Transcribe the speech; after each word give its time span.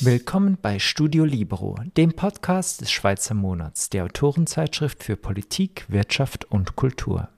Willkommen 0.00 0.58
bei 0.60 0.78
Studio 0.78 1.24
Libero, 1.24 1.76
dem 1.96 2.14
Podcast 2.14 2.80
des 2.80 2.90
Schweizer 2.90 3.34
Monats, 3.34 3.90
der 3.90 4.04
Autorenzeitschrift 4.04 5.02
für 5.04 5.16
Politik, 5.16 5.86
Wirtschaft 5.88 6.44
und 6.46 6.76
Kultur. 6.76 7.28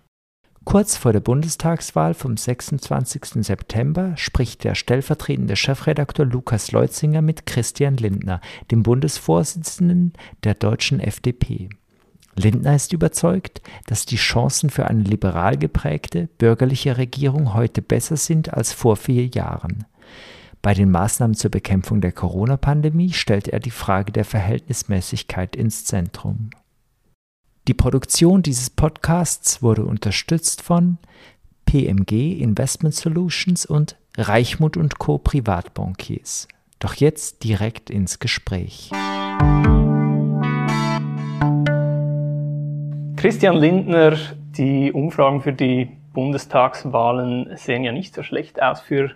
Kurz 0.65 0.97
vor 0.97 1.13
der 1.13 1.21
Bundestagswahl 1.21 2.15
vom 2.15 2.37
26. 2.37 3.45
September 3.45 4.17
spricht 4.17 4.63
der 4.63 4.75
stellvertretende 4.75 5.57
Chefredakteur 5.57 6.27
Lukas 6.27 6.71
Leutzinger 6.71 7.23
mit 7.23 7.47
Christian 7.47 7.97
Lindner, 7.97 8.41
dem 8.71 8.83
Bundesvorsitzenden 8.83 10.13
der 10.45 10.55
deutschen 10.55 11.01
FDP. 11.01 11.71
Lindner 12.37 12.75
ist 12.77 12.93
überzeugt, 12.93 13.61
dass 13.87 14.07
die 14.07 14.17
Chancen 14.17 14.71
für 14.71 14.87
eine 14.87 15.03
liberal 15.03 15.57
geprägte 15.59 16.29
bürgerliche 16.39 16.97
Regierung 16.97 17.55
heute 17.55 17.83
besser 17.83 18.17
sind 18.17 18.55
als 18.55 18.73
vor 18.73 18.97
vier 18.97 19.27
Jahren. 19.27 19.85
Bei 20.63 20.75
den 20.75 20.91
Maßnahmen 20.91 21.35
zur 21.35 21.51
Bekämpfung 21.51 22.01
der 22.01 22.13
Corona-Pandemie 22.13 23.13
stellt 23.13 23.49
er 23.49 23.61
die 23.61 23.71
Frage 23.71 24.13
der 24.13 24.25
Verhältnismäßigkeit 24.25 25.57
ins 25.57 25.85
Zentrum. 25.85 26.51
Die 27.67 27.75
Produktion 27.75 28.43
dieses 28.43 28.69
Podcasts 28.69 29.63
wurde 29.63 29.85
unterstützt 29.85 30.63
von 30.63 30.99
PMG 31.65 32.41
Investment 32.41 32.95
Solutions 32.95 33.65
und 33.65 33.97
Reichmut 34.17 34.77
und 34.77 34.99
Co. 34.99 35.19
Privatbankiers. 35.19 36.49
Doch 36.79 36.95
jetzt 36.95 37.45
direkt 37.45 37.91
ins 37.91 38.19
Gespräch. 38.19 38.91
Christian 43.21 43.57
Lindner, 43.57 44.17
die 44.57 44.93
Umfragen 44.93 45.43
für 45.43 45.53
die 45.53 45.91
Bundestagswahlen 46.15 47.55
sehen 47.55 47.85
ja 47.85 47.93
nicht 47.93 48.15
so 48.15 48.23
schlecht 48.23 48.63
aus 48.63 48.81
für 48.81 49.11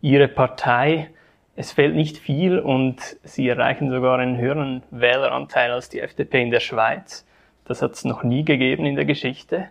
Ihre 0.00 0.28
Partei. 0.28 1.10
Es 1.56 1.70
fehlt 1.70 1.94
nicht 1.94 2.16
viel 2.16 2.58
und 2.58 3.18
Sie 3.22 3.46
erreichen 3.46 3.90
sogar 3.90 4.18
einen 4.18 4.38
höheren 4.38 4.82
Wähleranteil 4.90 5.72
als 5.72 5.90
die 5.90 6.00
FDP 6.00 6.40
in 6.40 6.50
der 6.50 6.60
Schweiz. 6.60 7.26
Das 7.66 7.82
hat 7.82 7.92
es 7.92 8.04
noch 8.06 8.22
nie 8.22 8.46
gegeben 8.46 8.86
in 8.86 8.94
der 8.94 9.04
Geschichte. 9.04 9.66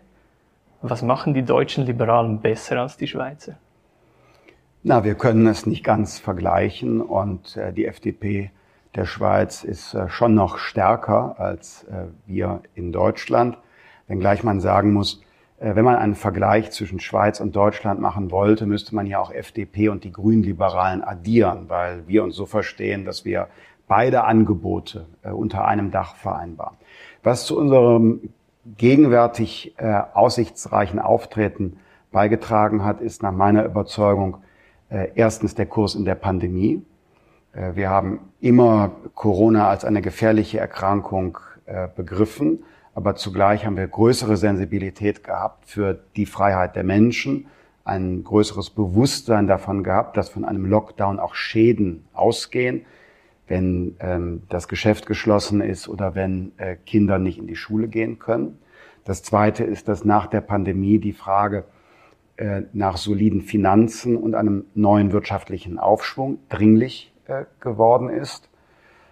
Was 0.83 1.01
machen 1.01 1.33
die 1.33 1.41
deutschen 1.41 1.87
Liberalen 1.87 2.41
besser 2.41 2.79
als 2.79 2.95
die 2.95 3.07
Schweizer? 3.07 3.57
Na, 4.83 5.03
wir 5.03 5.15
können 5.15 5.47
es 5.47 5.65
nicht 5.65 5.83
ganz 5.83 6.19
vergleichen 6.19 7.01
und 7.01 7.57
äh, 7.57 7.73
die 7.73 7.87
FDP 7.87 8.51
der 8.93 9.05
Schweiz 9.05 9.63
ist 9.63 9.95
äh, 9.95 10.09
schon 10.09 10.35
noch 10.35 10.59
stärker 10.59 11.39
als 11.39 11.85
äh, 11.85 12.05
wir 12.27 12.61
in 12.75 12.91
Deutschland, 12.91 13.57
wenngleich 14.09 14.43
man 14.43 14.59
sagen 14.59 14.91
muss, 14.91 15.21
äh, 15.59 15.75
wenn 15.75 15.85
man 15.85 15.95
einen 15.95 16.15
Vergleich 16.15 16.71
zwischen 16.71 16.99
Schweiz 16.99 17.39
und 17.39 17.55
Deutschland 17.55 18.01
machen 18.01 18.31
wollte, 18.31 18.65
müsste 18.65 18.95
man 18.95 19.05
ja 19.05 19.19
auch 19.19 19.31
FDP 19.31 19.89
und 19.89 20.03
die 20.03 20.11
Grünliberalen 20.11 21.03
addieren, 21.03 21.65
weil 21.69 22.07
wir 22.07 22.23
uns 22.23 22.35
so 22.35 22.45
verstehen, 22.45 23.05
dass 23.05 23.23
wir 23.23 23.47
beide 23.87 24.23
Angebote 24.23 25.05
äh, 25.23 25.29
unter 25.29 25.65
einem 25.65 25.91
Dach 25.91 26.15
vereinbaren. 26.15 26.75
Was 27.23 27.45
zu 27.45 27.57
unserem 27.57 28.29
gegenwärtig 28.77 29.73
äh, 29.77 30.01
aussichtsreichen 30.13 30.99
Auftreten 30.99 31.77
beigetragen 32.11 32.83
hat, 32.83 33.01
ist 33.01 33.23
nach 33.23 33.31
meiner 33.31 33.63
Überzeugung 33.63 34.37
erstens 35.13 35.53
der 35.53 35.67
Kurs 35.67 35.93
in 35.93 36.03
der 36.03 36.15
Pandemie. 36.15 36.81
wir 37.53 37.91
haben 37.91 38.31
immer 38.41 38.89
Corona 39.13 39.69
als 39.69 39.85
eine 39.85 40.01
gefährliche 40.01 40.57
Erkrankung 40.57 41.37
begriffen 41.95 42.63
aber 42.99 43.15
zugleich 43.15 43.65
haben 43.65 43.77
wir 43.77 43.87
größere 43.87 44.35
Sensibilität 44.35 45.23
gehabt 45.23 45.65
für 45.65 46.01
die 46.17 46.25
Freiheit 46.25 46.75
der 46.75 46.83
Menschen, 46.83 47.45
ein 47.85 48.25
größeres 48.25 48.71
Bewusstsein 48.71 49.47
davon 49.47 49.85
gehabt, 49.85 50.17
dass 50.17 50.27
von 50.27 50.43
einem 50.43 50.65
Lockdown 50.65 51.17
auch 51.17 51.33
Schäden 51.33 52.03
ausgehen, 52.11 52.81
wenn 53.47 53.95
ähm, 54.01 54.41
das 54.49 54.67
Geschäft 54.67 55.05
geschlossen 55.05 55.61
ist 55.61 55.87
oder 55.87 56.13
wenn 56.13 56.51
äh, 56.57 56.75
Kinder 56.75 57.19
nicht 57.19 57.37
in 57.37 57.47
die 57.47 57.55
Schule 57.55 57.87
gehen 57.87 58.19
können. 58.19 58.59
Das 59.05 59.23
Zweite 59.23 59.63
ist, 59.63 59.87
dass 59.87 60.03
nach 60.03 60.27
der 60.27 60.41
Pandemie 60.41 60.99
die 60.99 61.13
Frage 61.13 61.63
äh, 62.35 62.63
nach 62.73 62.97
soliden 62.97 63.39
Finanzen 63.39 64.17
und 64.17 64.35
einem 64.35 64.65
neuen 64.75 65.13
wirtschaftlichen 65.13 65.79
Aufschwung 65.79 66.39
dringlich 66.49 67.13
äh, 67.27 67.45
geworden 67.61 68.09
ist. 68.09 68.49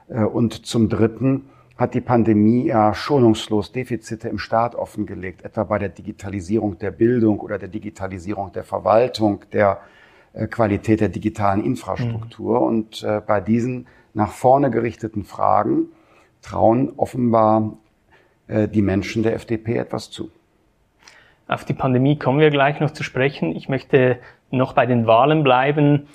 Äh, 0.10 0.26
und 0.26 0.66
zum 0.66 0.90
Dritten, 0.90 1.46
hat 1.78 1.94
die 1.94 2.02
Pandemie 2.02 2.66
ja 2.66 2.94
schonungslos 2.94 3.72
Defizite 3.72 4.30
im 4.30 4.40
Staat 4.40 4.76
offengelegt, 4.76 5.44
etwa 5.44 5.64
bei 5.64 5.78
der 5.78 5.90
Digitalisierung 5.90 6.80
der 6.80 6.92
Bildung 6.92 7.40
oder 7.40 7.60
der 7.60 7.70
Digitalisierung 7.70 8.52
der 8.52 8.64
Verwaltung, 8.64 9.46
der 9.54 9.82
äh, 10.34 10.48
Qualität 10.48 11.02
der 11.02 11.10
digitalen 11.10 11.64
Infrastruktur. 11.64 12.60
Mhm. 12.60 12.68
Und 12.68 13.04
äh, 13.04 13.22
bei 13.26 13.42
diesen 13.42 13.88
nach 14.14 14.32
vorne 14.32 14.72
gerichteten 14.72 15.24
Fragen 15.24 15.90
trauen 16.42 16.94
offenbar 16.98 17.78
äh, 18.48 18.68
die 18.68 18.82
Menschen 18.82 19.22
der 19.22 19.36
FDP 19.36 19.78
etwas 19.78 20.10
zu. 20.10 20.32
Auf 21.48 21.64
die 21.64 21.74
Pandemie 21.74 22.18
kommen 22.18 22.40
wir 22.40 22.50
gleich 22.50 22.80
noch 22.80 22.92
zu 22.92 23.04
sprechen. 23.04 23.56
Ich 23.56 23.70
möchte 23.70 24.18
noch 24.50 24.74
bei 24.74 24.86
den 24.86 25.08
Wahlen 25.08 25.44
bleiben. 25.44 26.08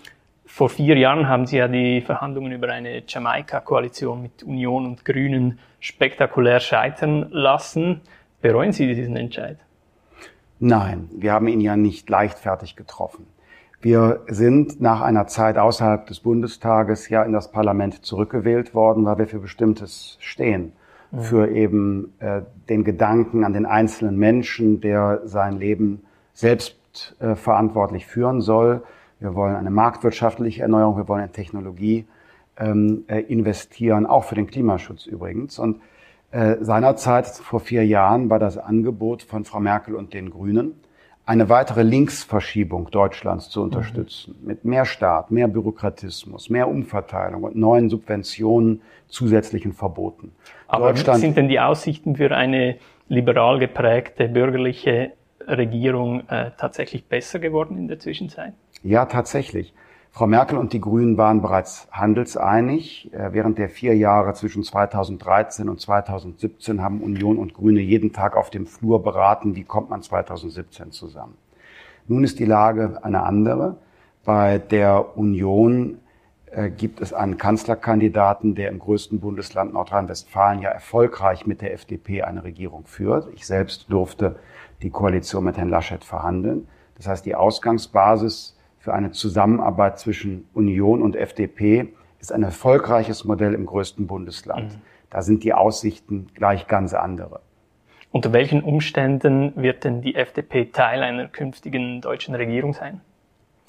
Vor 0.54 0.68
vier 0.68 0.98
Jahren 0.98 1.30
haben 1.30 1.46
Sie 1.46 1.56
ja 1.56 1.66
die 1.66 2.02
Verhandlungen 2.02 2.52
über 2.52 2.68
eine 2.68 3.04
Jamaika-Koalition 3.08 4.20
mit 4.20 4.42
Union 4.42 4.84
und 4.84 5.02
Grünen 5.02 5.58
spektakulär 5.80 6.60
scheitern 6.60 7.28
lassen. 7.30 8.02
Bereuen 8.42 8.70
Sie 8.70 8.86
diesen 8.86 9.16
Entscheid? 9.16 9.56
Nein, 10.58 11.08
wir 11.16 11.32
haben 11.32 11.48
ihn 11.48 11.62
ja 11.62 11.74
nicht 11.74 12.10
leichtfertig 12.10 12.76
getroffen. 12.76 13.26
Wir 13.80 14.20
sind 14.26 14.78
nach 14.78 15.00
einer 15.00 15.26
Zeit 15.26 15.56
außerhalb 15.56 16.06
des 16.06 16.20
Bundestages 16.20 17.08
ja 17.08 17.22
in 17.22 17.32
das 17.32 17.50
Parlament 17.50 18.04
zurückgewählt 18.04 18.74
worden, 18.74 19.06
weil 19.06 19.16
wir 19.16 19.28
für 19.28 19.38
Bestimmtes 19.38 20.18
stehen. 20.20 20.74
Mhm. 21.12 21.20
Für 21.22 21.48
eben 21.48 22.12
äh, 22.18 22.42
den 22.68 22.84
Gedanken 22.84 23.44
an 23.44 23.54
den 23.54 23.64
einzelnen 23.64 24.18
Menschen, 24.18 24.82
der 24.82 25.22
sein 25.24 25.56
Leben 25.56 26.04
selbst 26.34 26.76
äh, 27.20 27.36
verantwortlich 27.36 28.04
führen 28.04 28.42
soll 28.42 28.82
wir 29.22 29.34
wollen 29.34 29.54
eine 29.54 29.70
marktwirtschaftliche 29.70 30.62
Erneuerung, 30.62 30.96
wir 30.96 31.08
wollen 31.08 31.24
in 31.24 31.32
Technologie 31.32 32.06
ähm, 32.58 33.04
äh, 33.08 33.20
investieren, 33.20 34.06
auch 34.06 34.24
für 34.24 34.34
den 34.34 34.46
Klimaschutz 34.46 35.06
übrigens. 35.06 35.58
Und 35.58 35.80
äh, 36.30 36.56
seinerzeit, 36.60 37.26
vor 37.26 37.60
vier 37.60 37.86
Jahren, 37.86 38.30
war 38.30 38.38
das 38.38 38.58
Angebot 38.58 39.22
von 39.22 39.44
Frau 39.44 39.60
Merkel 39.60 39.94
und 39.94 40.14
den 40.14 40.30
Grünen, 40.30 40.74
eine 41.24 41.48
weitere 41.48 41.82
Linksverschiebung 41.82 42.90
Deutschlands 42.90 43.48
zu 43.48 43.62
unterstützen, 43.62 44.36
mhm. 44.40 44.46
mit 44.48 44.64
mehr 44.64 44.84
Staat, 44.84 45.30
mehr 45.30 45.46
Bürokratismus, 45.46 46.50
mehr 46.50 46.68
Umverteilung 46.68 47.44
und 47.44 47.54
neuen 47.54 47.88
Subventionen, 47.88 48.82
zusätzlichen 49.08 49.72
Verboten. 49.72 50.32
Aber 50.66 50.94
sind 50.96 51.36
denn 51.36 51.48
die 51.48 51.60
Aussichten 51.60 52.16
für 52.16 52.34
eine 52.34 52.76
liberal 53.08 53.58
geprägte 53.58 54.28
bürgerliche 54.28 55.12
Regierung 55.46 56.28
äh, 56.28 56.50
tatsächlich 56.56 57.04
besser 57.04 57.38
geworden 57.38 57.76
in 57.76 57.88
der 57.88 57.98
Zwischenzeit? 57.98 58.54
Ja, 58.82 59.06
tatsächlich. 59.06 59.74
Frau 60.10 60.26
Merkel 60.26 60.58
und 60.58 60.72
die 60.72 60.80
Grünen 60.80 61.16
waren 61.16 61.40
bereits 61.40 61.88
handelseinig. 61.92 63.12
Äh, 63.14 63.32
während 63.32 63.58
der 63.58 63.68
vier 63.68 63.96
Jahre 63.96 64.34
zwischen 64.34 64.64
2013 64.64 65.68
und 65.68 65.80
2017 65.80 66.82
haben 66.82 67.00
Union 67.00 67.38
und 67.38 67.54
Grüne 67.54 67.80
jeden 67.80 68.12
Tag 68.12 68.36
auf 68.36 68.50
dem 68.50 68.66
Flur 68.66 69.02
beraten, 69.02 69.54
wie 69.54 69.64
kommt 69.64 69.88
man 69.88 70.02
2017 70.02 70.90
zusammen. 70.90 71.38
Nun 72.08 72.24
ist 72.24 72.40
die 72.40 72.44
Lage 72.44 72.98
eine 73.02 73.22
andere. 73.22 73.76
Bei 74.24 74.58
der 74.58 75.16
Union 75.16 75.98
äh, 76.50 76.68
gibt 76.68 77.00
es 77.00 77.12
einen 77.12 77.38
Kanzlerkandidaten, 77.38 78.54
der 78.56 78.68
im 78.68 78.80
größten 78.80 79.20
Bundesland 79.20 79.72
Nordrhein-Westfalen 79.72 80.60
ja 80.60 80.70
erfolgreich 80.70 81.46
mit 81.46 81.62
der 81.62 81.72
FDP 81.72 82.22
eine 82.22 82.42
Regierung 82.42 82.84
führt. 82.84 83.28
Ich 83.34 83.46
selbst 83.46 83.86
durfte 83.90 84.36
die 84.82 84.90
Koalition 84.90 85.44
mit 85.44 85.56
Herrn 85.56 85.70
Laschet 85.70 86.04
verhandeln. 86.04 86.66
Das 86.96 87.06
heißt, 87.06 87.24
die 87.24 87.34
Ausgangsbasis 87.34 88.56
für 88.82 88.92
eine 88.92 89.12
Zusammenarbeit 89.12 90.00
zwischen 90.00 90.48
Union 90.54 91.02
und 91.02 91.14
FDP 91.14 91.94
ist 92.18 92.32
ein 92.32 92.42
erfolgreiches 92.42 93.24
Modell 93.24 93.54
im 93.54 93.64
größten 93.64 94.08
Bundesland. 94.08 94.72
Mhm. 94.72 94.80
Da 95.08 95.22
sind 95.22 95.44
die 95.44 95.54
Aussichten 95.54 96.26
gleich 96.34 96.66
ganz 96.66 96.92
andere. 96.92 97.40
Unter 98.10 98.32
welchen 98.32 98.60
Umständen 98.60 99.52
wird 99.54 99.84
denn 99.84 100.02
die 100.02 100.16
FDP 100.16 100.66
Teil 100.66 101.04
einer 101.04 101.28
künftigen 101.28 102.00
deutschen 102.00 102.34
Regierung 102.34 102.74
sein? 102.74 103.00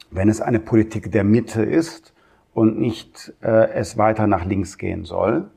Wenn 0.09 0.29
es 0.29 0.41
eine 0.41 0.59
Politik 0.59 1.11
der 1.11 1.23
Mitte 1.23 1.61
ist 1.61 2.15
und 2.55 2.79
nicht 2.79 3.33
äh, 3.43 3.69
es 3.69 3.99
weiter 3.99 4.25
nach 4.25 4.45
links 4.45 4.79
gehen 4.79 5.05
soll. 5.05 5.51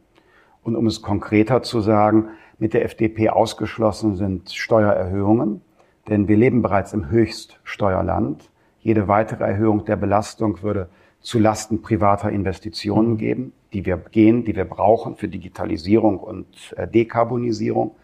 Und 0.63 0.77
um 0.77 0.87
es 0.87 1.01
konkreter 1.01 1.63
zu 1.63 1.81
sagen, 1.81 2.29
mit 2.59 2.75
der 2.75 2.85
FDP 2.85 3.31
ausgeschlossen 3.31 4.17
sind 4.17 4.51
Steuererhöhungen, 4.51 5.63
denn 6.09 6.29
wir 6.29 6.37
leben 6.37 6.61
bereits 6.61 6.93
im 6.93 7.09
Höchststeuerland. 7.09 8.51
Jede 8.87 9.09
weitere 9.09 9.43
Erhöhung 9.43 9.85
der 9.85 9.97
Belastung 9.97 10.63
würde 10.63 10.89
zu 11.21 11.41
Lasten 11.41 11.83
privater 11.83 12.31
Investitionen 12.31 13.15
mhm. 13.15 13.17
geben, 13.17 13.53
die 13.73 13.85
wir 13.85 13.97
gehen, 13.97 14.45
die 14.45 14.55
wir 14.55 14.65
brauchen 14.65 15.17
für 15.17 15.27
Digitalisierung 15.27 16.21
und 16.21 16.47
äh, 16.77 16.87
Dekarbonisierung. 16.87 17.97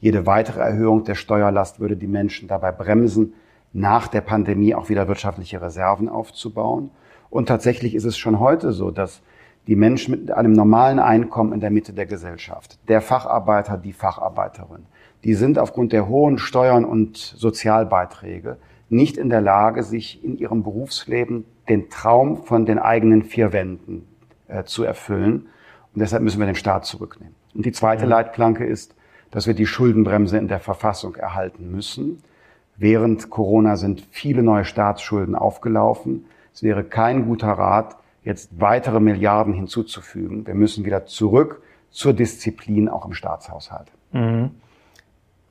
Jede 0.00 0.24
weitere 0.24 0.60
Erhöhung 0.60 1.04
der 1.04 1.14
Steuerlast 1.14 1.78
würde 1.78 1.94
die 1.94 2.06
Menschen 2.06 2.48
dabei 2.48 2.72
bremsen, 2.72 3.34
nach 3.74 4.08
der 4.08 4.22
Pandemie 4.22 4.74
auch 4.74 4.88
wieder 4.88 5.08
wirtschaftliche 5.08 5.60
Reserven 5.60 6.08
aufzubauen. 6.08 6.88
Und 7.28 7.46
tatsächlich 7.46 7.94
ist 7.94 8.06
es 8.06 8.16
schon 8.16 8.40
heute 8.40 8.72
so, 8.72 8.90
dass 8.90 9.20
die 9.66 9.76
Menschen 9.76 10.12
mit 10.12 10.30
einem 10.30 10.54
normalen 10.54 11.00
Einkommen 11.00 11.52
in 11.52 11.60
der 11.60 11.70
Mitte 11.70 11.92
der 11.92 12.06
Gesellschaft, 12.06 12.78
der 12.88 13.02
Facharbeiter, 13.02 13.76
die 13.76 13.92
Facharbeiterin, 13.92 14.86
die 15.22 15.34
sind 15.34 15.58
aufgrund 15.58 15.92
der 15.92 16.08
hohen 16.08 16.38
Steuern 16.38 16.86
und 16.86 17.18
Sozialbeiträge 17.18 18.56
nicht 18.90 19.16
in 19.16 19.30
der 19.30 19.40
Lage, 19.40 19.82
sich 19.82 20.22
in 20.24 20.36
ihrem 20.36 20.62
Berufsleben 20.62 21.44
den 21.68 21.88
Traum 21.88 22.44
von 22.44 22.66
den 22.66 22.78
eigenen 22.78 23.22
vier 23.22 23.52
Wänden 23.52 24.06
äh, 24.48 24.64
zu 24.64 24.82
erfüllen. 24.82 25.46
Und 25.94 26.00
deshalb 26.00 26.22
müssen 26.22 26.40
wir 26.40 26.46
den 26.46 26.56
Staat 26.56 26.84
zurücknehmen. 26.84 27.34
Und 27.54 27.64
die 27.64 27.72
zweite 27.72 28.02
ja. 28.02 28.08
Leitplanke 28.08 28.64
ist, 28.64 28.94
dass 29.30 29.46
wir 29.46 29.54
die 29.54 29.66
Schuldenbremse 29.66 30.38
in 30.38 30.48
der 30.48 30.60
Verfassung 30.60 31.14
erhalten 31.14 31.70
müssen. 31.70 32.22
Während 32.76 33.30
Corona 33.30 33.76
sind 33.76 34.06
viele 34.10 34.42
neue 34.42 34.64
Staatsschulden 34.64 35.34
aufgelaufen. 35.34 36.26
Es 36.52 36.62
wäre 36.62 36.82
kein 36.82 37.26
guter 37.26 37.52
Rat, 37.52 37.96
jetzt 38.24 38.60
weitere 38.60 39.00
Milliarden 39.00 39.54
hinzuzufügen. 39.54 40.46
Wir 40.46 40.54
müssen 40.54 40.84
wieder 40.84 41.06
zurück 41.06 41.62
zur 41.90 42.12
Disziplin 42.12 42.88
auch 42.88 43.06
im 43.06 43.12
Staatshaushalt. 43.12 43.88
Mhm. 44.12 44.50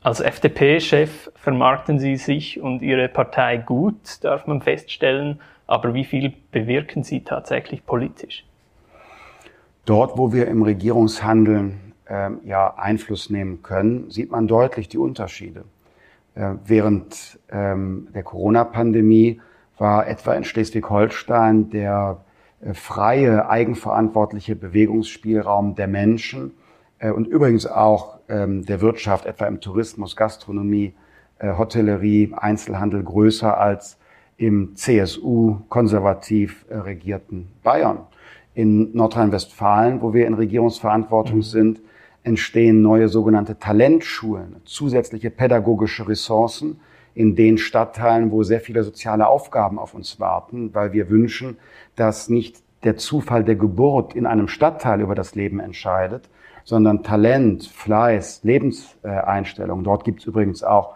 Als 0.02 0.22
FDP-Chef 0.22 1.30
vermarkten 1.36 2.00
Sie 2.00 2.16
sich 2.16 2.62
und 2.62 2.82
Ihre 2.82 3.10
Partei 3.10 3.58
gut, 3.58 4.24
darf 4.24 4.48
man 4.48 4.62
feststellen. 4.62 5.42
Aber 5.68 5.94
wie 5.94 6.06
viel 6.06 6.34
bewirken 6.52 7.04
Sie 7.04 7.24
tatsächlich 7.26 7.86
politisch? 7.86 8.46
Dort, 9.86 10.18
wo 10.18 10.32
wir 10.32 10.48
im 10.48 10.64
Regierungshandeln 10.64 11.94
äh, 12.06 12.30
ja 12.46 12.76
Einfluss 12.78 13.30
nehmen 13.30 13.62
können, 13.62 14.10
sieht 14.10 14.32
man 14.32 14.48
deutlich 14.48 14.88
die 14.88 14.98
Unterschiede. 14.98 15.66
Äh, 16.34 16.54
während 16.66 17.38
ähm, 17.52 18.08
der 18.14 18.24
Corona-Pandemie 18.24 19.42
war 19.78 20.08
etwa 20.08 20.34
in 20.34 20.46
Schleswig-Holstein 20.46 21.72
der 21.72 22.22
äh, 22.62 22.74
freie, 22.74 23.50
eigenverantwortliche 23.50 24.56
Bewegungsspielraum 24.56 25.76
der 25.76 25.88
Menschen 25.88 26.54
äh, 27.00 27.12
und 27.12 27.28
übrigens 27.28 27.68
auch 27.68 28.19
der 28.30 28.82
Wirtschaft, 28.82 29.26
etwa 29.26 29.46
im 29.48 29.60
Tourismus, 29.60 30.16
Gastronomie, 30.16 30.94
äh, 31.40 31.58
Hotellerie, 31.58 32.34
Einzelhandel 32.36 33.04
größer 33.04 33.58
als 33.58 33.98
im 34.38 34.76
CSU 34.76 35.58
konservativ 35.68 36.66
regierten 36.70 37.50
Bayern. 37.62 38.00
In 38.54 38.96
Nordrhein-Westfalen, 38.96 40.02
wo 40.02 40.14
wir 40.14 40.28
in 40.28 40.34
Regierungsverantwortung 40.34 41.38
mhm. 41.38 41.44
sind, 41.44 41.82
entstehen 42.24 42.82
neue 42.82 43.08
sogenannte 43.08 43.60
Talentschulen, 43.60 44.58
zusätzliche 44.66 45.30
pädagogische 45.30 46.08
Ressourcen 46.08 46.80
in 47.14 47.36
den 47.36 47.58
Stadtteilen, 47.58 48.32
wo 48.32 48.44
sehr 48.44 48.62
viele 48.62 48.84
soziale 48.84 49.28
Aufgaben 49.28 49.80
auf 49.80 49.94
uns 49.94 50.20
warten, 50.20 50.74
weil 50.74 50.94
wir 50.94 51.10
wünschen, 51.10 51.58
dass 51.96 52.30
nicht 52.30 52.58
der 52.84 52.98
Zufall 52.98 53.44
der 53.44 53.56
Geburt 53.56 54.16
in 54.16 54.26
einem 54.26 54.48
Stadtteil 54.48 55.02
über 55.02 55.16
das 55.16 55.36
Leben 55.36 55.60
entscheidet, 55.60 56.30
sondern 56.70 57.02
Talent, 57.02 57.66
Fleiß, 57.66 58.42
Lebenseinstellung. 58.44 59.84
Dort 59.84 60.04
gibt 60.04 60.20
es 60.20 60.28
übrigens 60.28 60.64
auch 60.64 60.94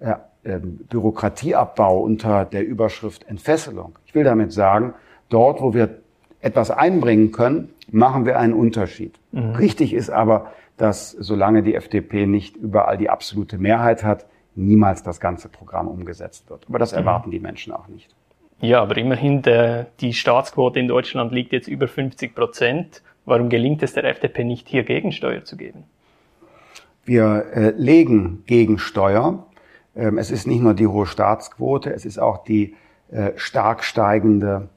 äh, 0.00 0.14
äh, 0.42 0.58
Bürokratieabbau 0.58 2.00
unter 2.00 2.44
der 2.44 2.66
Überschrift 2.66 3.28
Entfesselung. 3.28 3.96
Ich 4.04 4.16
will 4.16 4.24
damit 4.24 4.52
sagen, 4.52 4.94
dort, 5.28 5.62
wo 5.62 5.74
wir 5.74 6.00
etwas 6.40 6.72
einbringen 6.72 7.30
können, 7.30 7.68
machen 7.92 8.26
wir 8.26 8.36
einen 8.36 8.52
Unterschied. 8.52 9.14
Mhm. 9.30 9.52
Richtig 9.52 9.94
ist 9.94 10.10
aber, 10.10 10.50
dass 10.76 11.12
solange 11.12 11.62
die 11.62 11.76
FDP 11.76 12.26
nicht 12.26 12.56
überall 12.56 12.98
die 12.98 13.08
absolute 13.08 13.58
Mehrheit 13.58 14.02
hat, 14.02 14.26
niemals 14.56 15.04
das 15.04 15.20
ganze 15.20 15.48
Programm 15.48 15.86
umgesetzt 15.86 16.50
wird. 16.50 16.64
Aber 16.68 16.80
das 16.80 16.90
mhm. 16.90 16.98
erwarten 16.98 17.28
mhm. 17.28 17.32
die 17.32 17.40
Menschen 17.40 17.72
auch 17.72 17.86
nicht. 17.86 18.12
Ja, 18.60 18.82
aber 18.82 18.96
immerhin 18.96 19.42
der, 19.42 19.86
die 20.00 20.14
Staatsquote 20.14 20.80
in 20.80 20.88
Deutschland 20.88 21.30
liegt 21.30 21.52
jetzt 21.52 21.68
über 21.68 21.86
50 21.86 22.34
Prozent. 22.34 23.02
Warum 23.24 23.48
gelingt 23.48 23.82
es 23.82 23.94
der 23.94 24.04
FDP 24.04 24.44
nicht, 24.44 24.68
hier 24.68 24.84
Gegensteuer 24.84 25.44
zu 25.44 25.56
geben? 25.56 25.84
Wir 27.04 27.46
äh, 27.54 27.70
legen 27.70 28.44
Gegensteuer. 28.46 29.46
Ähm, 29.94 30.18
es 30.18 30.30
ist 30.30 30.46
nicht 30.46 30.60
nur 30.60 30.74
die 30.74 30.86
hohe 30.86 31.06
Staatsquote, 31.06 31.92
es 31.92 32.04
ist 32.04 32.18
auch 32.18 32.44
die 32.44 32.74
äh, 33.10 33.32
stark 33.36 33.84
steigende 33.84 34.68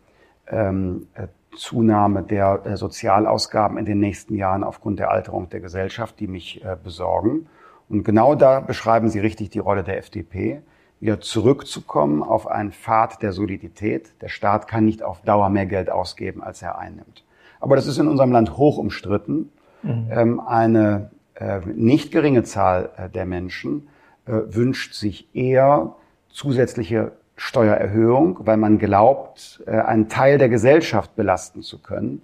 ähm, 0.47 1.07
äh, 1.13 1.27
Zunahme 1.55 2.21
der 2.21 2.61
äh, 2.65 2.77
Sozialausgaben 2.77 3.77
in 3.77 3.85
den 3.85 3.99
nächsten 3.99 4.35
Jahren 4.35 4.63
aufgrund 4.63 4.99
der 4.99 5.09
Alterung 5.09 5.49
der 5.49 5.61
Gesellschaft, 5.61 6.19
die 6.19 6.27
mich 6.27 6.63
äh, 6.63 6.75
besorgen. 6.81 7.47
Und 7.87 8.03
genau 8.03 8.35
da 8.35 8.59
beschreiben 8.59 9.09
Sie 9.09 9.19
richtig 9.19 9.51
die 9.51 9.59
Rolle 9.59 9.83
der 9.83 9.97
FDP 9.97 10.61
wieder 10.99 11.19
zurückzukommen 11.19 12.23
auf 12.23 12.47
einen 12.47 12.71
Pfad 12.71 13.21
der 13.21 13.31
Solidität. 13.31 14.13
Der 14.21 14.29
Staat 14.29 14.67
kann 14.67 14.85
nicht 14.85 15.03
auf 15.03 15.21
Dauer 15.21 15.49
mehr 15.49 15.65
Geld 15.65 15.89
ausgeben, 15.89 16.41
als 16.41 16.61
er 16.61 16.79
einnimmt. 16.79 17.23
Aber 17.65 17.75
das 17.75 17.87
ist 17.87 17.97
in 17.97 18.07
unserem 18.07 18.31
Land 18.31 18.57
hoch 18.57 18.77
umstritten. 18.77 19.49
Mhm. 19.81 20.07
Ähm, 20.11 20.39
eine 20.39 21.09
äh, 21.33 21.61
nicht 21.65 22.11
geringe 22.11 22.43
Zahl 22.43 22.91
äh, 22.95 23.09
der 23.09 23.25
Menschen 23.25 23.87
äh, 24.27 24.33
wünscht 24.49 24.93
sich 24.93 25.35
eher 25.35 25.95
zusätzliche 26.29 27.13
Steuererhöhung, 27.37 28.37
weil 28.41 28.57
man 28.57 28.77
glaubt, 28.77 29.63
äh, 29.65 29.71
einen 29.71 30.09
Teil 30.09 30.37
der 30.37 30.47
Gesellschaft 30.47 31.15
belasten 31.15 31.63
zu 31.63 31.81
können. 31.81 32.21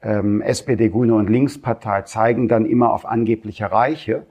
Ähm, 0.00 0.40
SPD, 0.40 0.88
Grüne 0.88 1.16
und 1.16 1.28
Linkspartei 1.28 2.00
zeigen 2.02 2.48
dann 2.48 2.64
immer 2.64 2.94
auf 2.94 3.04
angebliche 3.04 3.70
Reiche. 3.70 4.24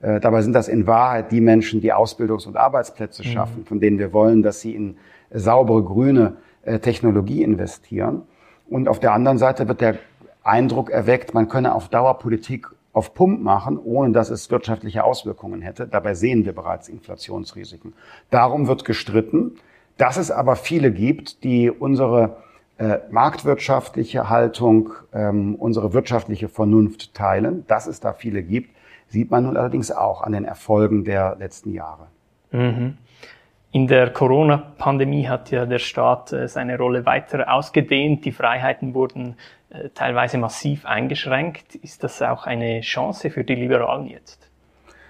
Äh, 0.00 0.18
dabei 0.18 0.42
sind 0.42 0.54
das 0.54 0.66
in 0.66 0.88
Wahrheit 0.88 1.30
die 1.30 1.40
Menschen, 1.40 1.80
die 1.80 1.94
Ausbildungs- 1.94 2.48
und 2.48 2.56
Arbeitsplätze 2.56 3.22
mhm. 3.22 3.28
schaffen, 3.28 3.64
von 3.64 3.78
denen 3.78 4.00
wir 4.00 4.12
wollen, 4.12 4.42
dass 4.42 4.60
sie 4.60 4.74
in 4.74 4.96
saubere 5.30 5.84
grüne 5.84 6.38
äh, 6.64 6.80
Technologie 6.80 7.44
investieren. 7.44 8.22
Und 8.70 8.88
auf 8.88 9.00
der 9.00 9.12
anderen 9.12 9.36
Seite 9.36 9.68
wird 9.68 9.80
der 9.80 9.98
Eindruck 10.42 10.90
erweckt, 10.90 11.34
man 11.34 11.48
könne 11.48 11.74
auf 11.74 11.88
Dauerpolitik 11.88 12.68
auf 12.92 13.14
Pump 13.14 13.40
machen, 13.40 13.78
ohne 13.78 14.12
dass 14.12 14.30
es 14.30 14.50
wirtschaftliche 14.50 15.04
Auswirkungen 15.04 15.60
hätte. 15.60 15.86
Dabei 15.86 16.14
sehen 16.14 16.44
wir 16.44 16.54
bereits 16.54 16.88
Inflationsrisiken. 16.88 17.92
Darum 18.30 18.66
wird 18.66 18.84
gestritten, 18.84 19.56
dass 19.96 20.16
es 20.16 20.30
aber 20.30 20.56
viele 20.56 20.90
gibt, 20.92 21.44
die 21.44 21.70
unsere 21.70 22.38
äh, 22.78 22.98
marktwirtschaftliche 23.10 24.30
Haltung, 24.30 24.92
ähm, 25.12 25.54
unsere 25.56 25.92
wirtschaftliche 25.92 26.48
Vernunft 26.48 27.14
teilen. 27.14 27.64
Dass 27.66 27.86
es 27.86 28.00
da 28.00 28.12
viele 28.12 28.42
gibt, 28.42 28.70
sieht 29.08 29.30
man 29.30 29.44
nun 29.44 29.56
allerdings 29.56 29.92
auch 29.92 30.22
an 30.22 30.32
den 30.32 30.44
Erfolgen 30.44 31.04
der 31.04 31.36
letzten 31.38 31.72
Jahre. 31.72 32.06
Mhm. 32.50 32.96
In 33.72 33.86
der 33.86 34.10
Corona-Pandemie 34.10 35.28
hat 35.28 35.50
ja 35.50 35.64
der 35.64 35.78
Staat 35.78 36.32
äh, 36.32 36.48
seine 36.48 36.76
Rolle 36.76 37.06
weiter 37.06 37.52
ausgedehnt. 37.52 38.24
Die 38.24 38.32
Freiheiten 38.32 38.94
wurden 38.94 39.36
äh, 39.70 39.90
teilweise 39.90 40.38
massiv 40.38 40.84
eingeschränkt. 40.86 41.76
Ist 41.76 42.02
das 42.02 42.20
auch 42.20 42.46
eine 42.46 42.80
Chance 42.80 43.30
für 43.30 43.44
die 43.44 43.54
Liberalen 43.54 44.08
jetzt? 44.08 44.50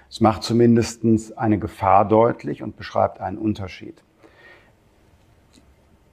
Es 0.09 0.21
macht 0.21 0.43
zumindest 0.43 1.03
eine 1.37 1.57
Gefahr 1.57 2.07
deutlich 2.07 2.61
und 2.61 2.75
beschreibt 2.77 3.19
einen 3.19 3.37
Unterschied. 3.37 4.03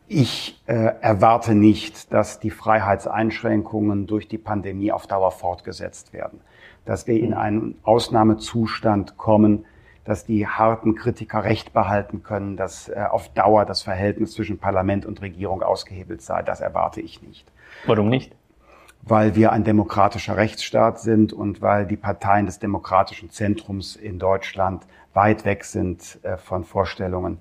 Ich 0.07 0.59
äh, 0.67 0.73
erwarte 0.75 1.55
nicht, 1.55 2.12
dass 2.14 2.40
die 2.40 2.50
Freiheitseinschränkungen 2.50 4.07
durch 4.07 4.26
die 4.26 4.38
Pandemie 4.38 4.90
auf 4.90 5.07
Dauer 5.07 5.33
fortgesetzt 5.33 6.14
werden 6.14 6.40
dass 6.88 7.07
wir 7.07 7.21
in 7.21 7.35
einen 7.35 7.75
Ausnahmezustand 7.83 9.19
kommen, 9.19 9.67
dass 10.09 10.25
die 10.25 10.47
harten 10.47 10.95
Kritiker 10.95 11.45
Recht 11.45 11.75
behalten 11.75 12.23
können, 12.23 12.57
dass 12.57 12.88
äh, 12.88 12.95
auf 13.11 13.29
Dauer 13.35 13.67
das 13.67 13.83
Verhältnis 13.83 14.33
zwischen 14.33 14.57
Parlament 14.57 15.05
und 15.05 15.21
Regierung 15.21 15.62
ausgehebelt 15.62 16.23
sei. 16.23 16.41
Das 16.41 16.62
erwarte 16.62 17.03
ich 17.03 17.21
nicht. 17.21 17.47
Warum 17.85 18.09
nicht? 18.09 18.35
Weil 19.03 19.35
wir 19.35 19.53
ein 19.53 19.65
demokratischer 19.65 20.38
Rechtsstaat 20.38 20.99
sind 20.99 21.35
und 21.35 21.61
weil 21.61 21.87
die 21.87 21.99
Parteien 21.99 22.47
des 22.47 22.59
demokratischen 22.59 23.29
Zentrums 23.29 23.97
in 23.97 24.19
Deutschland 24.19 24.87
weit 25.12 25.45
weg 25.45 25.62
sind 25.65 26.19
äh, 26.23 26.38
von 26.38 26.65
Vorstellungen, 26.65 27.37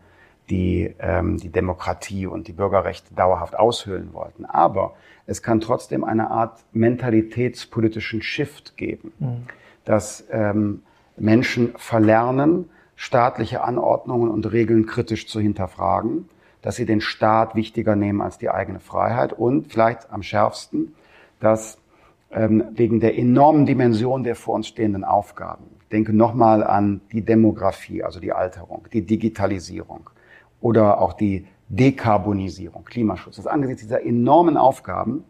die 0.49 0.93
ähm, 0.99 1.37
die 1.37 1.49
Demokratie 1.49 2.27
und 2.27 2.49
die 2.49 2.53
Bürgerrechte 2.53 3.13
dauerhaft 3.13 3.57
aushöhlen 3.57 4.11
wollten. 4.11 4.43
Aber 4.43 4.93
es 5.25 5.41
kann 5.41 5.61
trotzdem 5.61 6.03
eine 6.03 6.31
Art 6.31 6.59
mentalitätspolitischen 6.73 8.21
Shift 8.21 8.75
geben, 8.75 9.13
mhm. 9.19 9.43
dass 9.85 10.27
ähm, 10.31 10.83
Menschen 11.17 11.73
verlernen, 11.77 12.69
staatliche 12.95 13.63
Anordnungen 13.63 14.29
und 14.29 14.51
Regeln 14.51 14.85
kritisch 14.85 15.27
zu 15.27 15.39
hinterfragen, 15.39 16.29
dass 16.61 16.75
sie 16.75 16.85
den 16.85 17.01
Staat 17.01 17.55
wichtiger 17.55 17.95
nehmen 17.95 18.21
als 18.21 18.37
die 18.37 18.49
eigene 18.49 18.79
Freiheit 18.79 19.33
und 19.33 19.71
vielleicht 19.71 20.11
am 20.11 20.23
schärfsten, 20.23 20.95
dass 21.39 21.77
ähm, 22.31 22.63
wegen 22.71 22.99
der 22.99 23.17
enormen 23.17 23.65
Dimension 23.65 24.23
der 24.23 24.35
vor 24.35 24.55
uns 24.55 24.67
stehenden 24.67 25.03
Aufgaben, 25.03 25.65
denke 25.91 26.13
nochmal 26.13 26.63
an 26.63 27.01
die 27.11 27.21
Demografie, 27.21 28.03
also 28.03 28.19
die 28.19 28.33
Alterung, 28.33 28.87
die 28.91 29.03
Digitalisierung 29.03 30.09
oder 30.59 30.99
auch 30.99 31.13
die 31.13 31.47
Dekarbonisierung, 31.69 32.85
Klimaschutz, 32.85 33.37
dass 33.37 33.47
angesichts 33.47 33.83
dieser 33.83 34.05
enormen 34.05 34.57
Aufgaben 34.57 35.23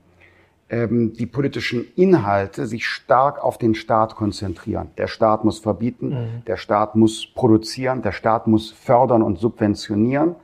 ähm, 0.69 1.13
die 1.13 1.25
politischen 1.25 1.85
Inhalte 1.95 2.65
sich 2.65 2.85
stark 2.85 3.43
auf 3.43 3.57
den 3.57 3.75
Staat 3.75 4.15
konzentrieren. 4.15 4.89
Der 4.97 5.07
Staat 5.07 5.45
muss 5.45 5.59
verbieten, 5.59 6.09
mhm. 6.09 6.45
der 6.45 6.57
Staat 6.57 6.95
muss 6.95 7.25
produzieren, 7.25 8.01
der 8.01 8.11
Staat 8.11 8.47
muss 8.47 8.71
fördern 8.71 9.21
und 9.21 9.39
subventionieren 9.39 10.35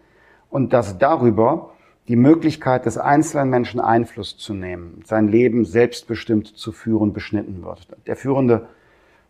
und 0.49 0.71
dass 0.71 0.97
darüber 0.97 1.71
die 2.07 2.15
Möglichkeit 2.15 2.85
des 2.85 2.97
einzelnen 2.97 3.49
Menschen 3.49 3.79
Einfluss 3.79 4.37
zu 4.37 4.53
nehmen, 4.53 5.01
sein 5.05 5.27
Leben 5.27 5.65
selbstbestimmt 5.65 6.47
zu 6.47 6.71
führen, 6.71 7.13
beschnitten 7.13 7.63
wird. 7.63 7.87
Der 8.07 8.15
führende 8.15 8.67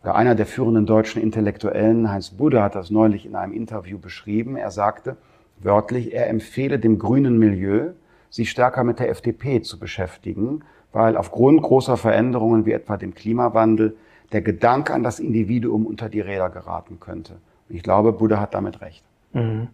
oder 0.03 0.15
einer 0.15 0.35
der 0.35 0.45
führenden 0.45 0.85
deutschen 0.85 1.21
Intellektuellen, 1.21 2.11
Heinz 2.11 2.31
Budde, 2.31 2.61
hat 2.61 2.75
das 2.75 2.91
neulich 2.91 3.25
in 3.25 3.35
einem 3.35 3.53
Interview 3.53 3.97
beschrieben. 3.97 4.57
Er 4.57 4.69
sagte 4.69 5.15
wörtlich, 5.59 6.13
er 6.13 6.29
empfehle 6.29 6.77
dem 6.77 6.99
grünen 6.99 7.39
Milieu, 7.39 7.91
sich 8.29 8.49
stärker 8.49 8.83
mit 8.83 8.99
der 8.99 9.09
FDP 9.09 9.61
zu 9.61 9.79
beschäftigen, 9.79 10.63
weil 10.93 11.17
aufgrund 11.17 11.61
großer 11.61 11.97
Veränderungen 11.97 12.65
wie 12.65 12.71
etwa 12.71 12.97
dem 12.97 13.13
Klimawandel 13.13 13.97
der 14.31 14.41
Gedanke 14.41 14.93
an 14.93 15.03
das 15.03 15.19
Individuum 15.19 15.85
unter 15.85 16.07
die 16.07 16.21
Räder 16.21 16.49
geraten 16.49 16.99
könnte. 16.99 17.33
Und 17.67 17.75
ich 17.75 17.83
glaube, 17.83 18.13
Buddha 18.13 18.39
hat 18.39 18.53
damit 18.53 18.81
recht. 18.81 19.03
Mhm. 19.33 19.67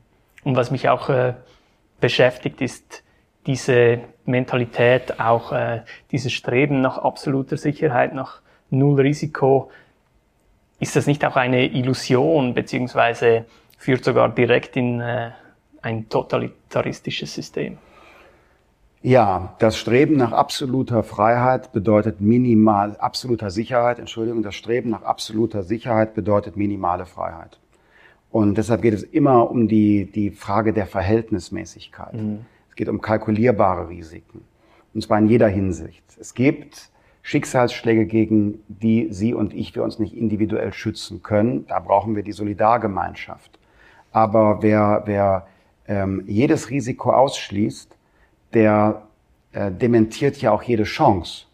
Und 0.43 0.55
was 0.55 0.71
mich 0.71 0.89
auch 0.89 1.09
äh, 1.09 1.33
beschäftigt, 1.99 2.61
ist 2.61 3.03
diese 3.45 3.99
Mentalität, 4.25 5.19
auch 5.19 5.51
äh, 5.51 5.81
dieses 6.11 6.31
Streben 6.33 6.81
nach 6.81 6.97
absoluter 6.97 7.57
Sicherheit, 7.57 8.13
nach 8.13 8.41
Null 8.69 9.01
Risiko. 9.01 9.71
Ist 10.79 10.95
das 10.95 11.07
nicht 11.07 11.25
auch 11.25 11.35
eine 11.35 11.65
Illusion, 11.65 12.53
beziehungsweise 12.53 13.45
führt 13.77 14.03
sogar 14.05 14.29
direkt 14.29 14.77
in 14.77 15.01
äh, 15.01 15.31
ein 15.81 16.07
totalitaristisches 16.07 17.33
System? 17.33 17.77
Ja, 19.01 19.55
das 19.59 19.77
Streben 19.77 20.17
nach 20.17 20.33
absoluter 20.33 21.03
Freiheit 21.03 21.71
bedeutet 21.71 22.19
minimal, 22.19 22.97
absoluter 22.97 23.49
Sicherheit, 23.49 23.97
Entschuldigung, 23.97 24.43
das 24.43 24.55
Streben 24.55 24.89
nach 24.89 25.03
absoluter 25.03 25.63
Sicherheit 25.63 26.13
bedeutet 26.15 26.57
minimale 26.57 27.05
Freiheit. 27.05 27.59
Und 28.29 28.57
deshalb 28.57 28.81
geht 28.81 28.93
es 28.93 29.03
immer 29.03 29.49
um 29.49 29.69
die, 29.69 30.11
die 30.11 30.31
Frage 30.31 30.73
der 30.73 30.85
Verhältnismäßigkeit. 30.85 32.13
Mhm. 32.13 32.45
Es 32.69 32.75
geht 32.75 32.89
um 32.89 32.99
kalkulierbare 32.99 33.87
Risiken. 33.87 34.41
Und 34.93 35.01
zwar 35.01 35.17
in 35.17 35.27
jeder 35.27 35.47
Hinsicht. 35.47 36.03
Es 36.19 36.33
gibt 36.33 36.89
Schicksalsschläge, 37.21 38.05
gegen 38.05 38.61
die 38.67 39.07
Sie 39.11 39.33
und 39.33 39.53
ich 39.53 39.75
wir 39.75 39.83
uns 39.83 39.97
nicht 39.99 40.15
individuell 40.15 40.73
schützen 40.73 41.23
können. 41.23 41.65
Da 41.67 41.79
brauchen 41.79 42.15
wir 42.15 42.23
die 42.23 42.31
Solidargemeinschaft. 42.33 43.59
Aber 44.11 44.61
wer, 44.61 45.03
wer 45.05 45.47
ähm, 45.87 46.23
jedes 46.27 46.69
Risiko 46.69 47.11
ausschließt, 47.11 47.95
der 48.53 49.03
äh, 49.51 49.71
dementiert 49.71 50.37
ja 50.41 50.51
auch 50.51 50.63
jede 50.63 50.83
Chance. 50.83 51.45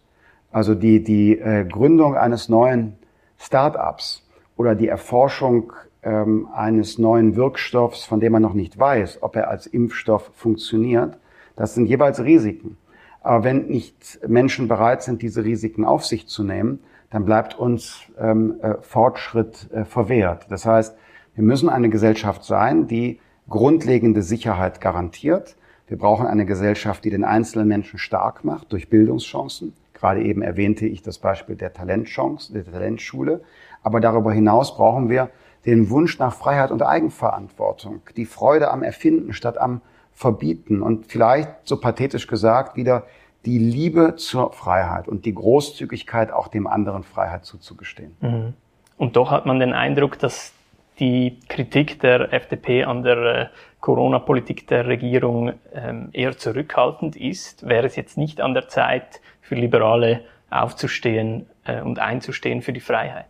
Also 0.52 0.75
die, 0.75 1.04
die 1.04 1.38
äh, 1.38 1.66
Gründung 1.66 2.16
eines 2.16 2.50
neuen 2.50 2.98
Start-ups 3.38 4.25
oder 4.56 4.75
die 4.75 4.88
Erforschung 4.88 5.74
ähm, 6.02 6.48
eines 6.54 6.98
neuen 6.98 7.36
Wirkstoffs, 7.36 8.06
von 8.06 8.20
dem 8.20 8.32
man 8.32 8.42
noch 8.42 8.54
nicht 8.54 8.80
weiß, 8.80 9.20
ob 9.22 9.36
er 9.36 9.50
als 9.50 9.68
Impfstoff 9.68 10.32
funktioniert, 10.34 11.18
das 11.56 11.74
sind 11.74 11.88
jeweils 11.88 12.24
Risiken. 12.24 12.78
Aber 13.22 13.44
wenn 13.44 13.68
nicht 13.68 14.20
Menschen 14.28 14.68
bereit 14.68 15.02
sind, 15.02 15.22
diese 15.22 15.44
Risiken 15.44 15.84
auf 15.84 16.06
sich 16.06 16.28
zu 16.28 16.44
nehmen, 16.44 16.80
dann 17.10 17.25
bleibt 17.25 17.58
uns 17.58 18.02
ähm, 18.20 18.56
äh, 18.62 18.75
Fortschritt 18.82 19.72
äh, 19.72 19.84
verwehrt. 19.84 20.46
Das 20.50 20.66
heißt, 20.66 20.96
wir 21.34 21.44
müssen 21.44 21.70
eine 21.70 21.90
Gesellschaft 21.90 22.44
sein, 22.44 22.88
die 22.88 23.20
grundlegende 23.50 24.22
Sicherheit 24.22 24.80
garantiert, 24.80 25.56
wir 25.88 25.98
brauchen 25.98 26.25
eine 26.25 26.46
Gesellschaft, 26.46 27.06
die 27.06 27.10
den 27.10 27.24
einzelnen 27.24 27.68
Menschen 27.68 28.00
stark 28.00 28.44
macht 28.44 28.72
durch 28.72 28.89
Bildungschancen. 28.89 29.74
Gerade 29.94 30.24
eben 30.24 30.42
erwähnte 30.42 30.86
ich 30.86 31.01
das 31.01 31.20
Beispiel 31.20 31.56
der 31.56 31.74
Talentchance, 31.74 32.54
der 32.54 32.65
Talentschule. 32.65 33.42
Aber 33.84 34.00
darüber 34.00 34.34
hinaus 34.34 34.75
brauchen 34.75 35.10
wir 35.10 35.30
den 35.65 35.89
Wunsch 35.89 36.20
nach 36.20 36.34
Freiheit 36.34 36.72
und 36.72 36.82
Eigenverantwortung, 36.82 38.01
die 38.15 38.25
Freude 38.25 38.72
am 38.72 38.84
Erfinden 38.84 39.34
statt 39.34 39.58
am 39.58 39.82
Verbieten 40.13 40.82
und 40.82 41.08
vielleicht, 41.08 41.50
so 41.63 41.80
pathetisch 41.80 42.27
gesagt, 42.27 42.77
wieder 42.77 43.04
die 43.46 43.58
Liebe 43.58 44.15
zur 44.15 44.54
Freiheit 44.54 45.08
und 45.08 45.25
die 45.25 45.36
Großzügigkeit 45.36 46.32
auch 46.32 46.48
dem 46.48 46.68
anderen 46.68 47.04
Freiheit 47.04 47.46
zuzugestehen. 47.46 48.15
Mhm. 48.22 48.54
Und 48.98 49.15
doch 49.15 49.30
hat 49.30 49.46
man 49.46 49.60
den 49.60 49.74
Eindruck, 49.74 50.18
dass 50.20 50.54
die 51.00 51.39
Kritik 51.50 52.00
der 52.00 52.34
FDP 52.34 52.86
an 52.86 53.04
der 53.04 53.18
äh, 53.18 53.48
Corona-Politik 53.86 54.68
der 54.68 54.88
Regierung 54.88 55.54
ähm, 55.72 56.10
eher 56.12 56.36
zurückhaltend 56.36 57.15
ist, 57.15 57.70
wäre 57.70 57.86
es 57.86 57.96
jetzt 57.96 58.18
nicht 58.18 58.42
an 58.42 58.56
der 58.56 58.68
Zeit 58.68 59.22
für 59.42 59.54
Liberale 59.54 60.22
aufzustehen 60.50 61.46
äh, 61.65 61.82
und 61.82 62.00
einzustehen 62.00 62.63
für 62.63 62.74
die 62.74 62.80
Freiheit? 62.80 63.30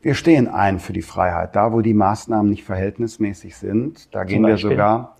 Wir 0.00 0.14
stehen 0.14 0.48
ein 0.48 0.78
für 0.78 0.94
die 0.94 1.02
Freiheit. 1.02 1.54
Da, 1.54 1.70
wo 1.74 1.82
die 1.82 1.92
Maßnahmen 1.92 2.48
nicht 2.48 2.64
verhältnismäßig 2.64 3.58
sind, 3.58 4.14
da 4.14 4.24
gehen 4.24 4.46
wir 4.46 4.56
sogar 4.56 5.18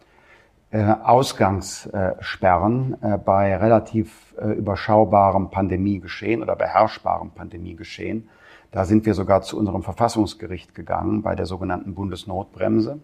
äh, 0.71 0.95
Ausgangssperren 1.03 2.97
äh, 3.03 3.19
bei 3.19 3.55
relativ 3.55 4.35
äh, 4.41 4.53
überschaubarem 4.53 5.51
Pandemiegeschehen 5.51 6.43
oder 6.43 6.57
beherrschbarem 6.57 7.33
Pandemiegeschehen 7.33 8.31
da 8.71 8.85
sind 8.85 9.07
wir 9.07 9.15
sogar 9.15 9.43
zu 9.43 9.59
unserem 9.59 9.83
Verfassungsgericht 9.83 10.75
gegangen 10.75 11.23
bei 11.23 11.35
der 11.35 11.47
sogenannten 11.47 11.95
Bundesnotbremse. 11.95 13.01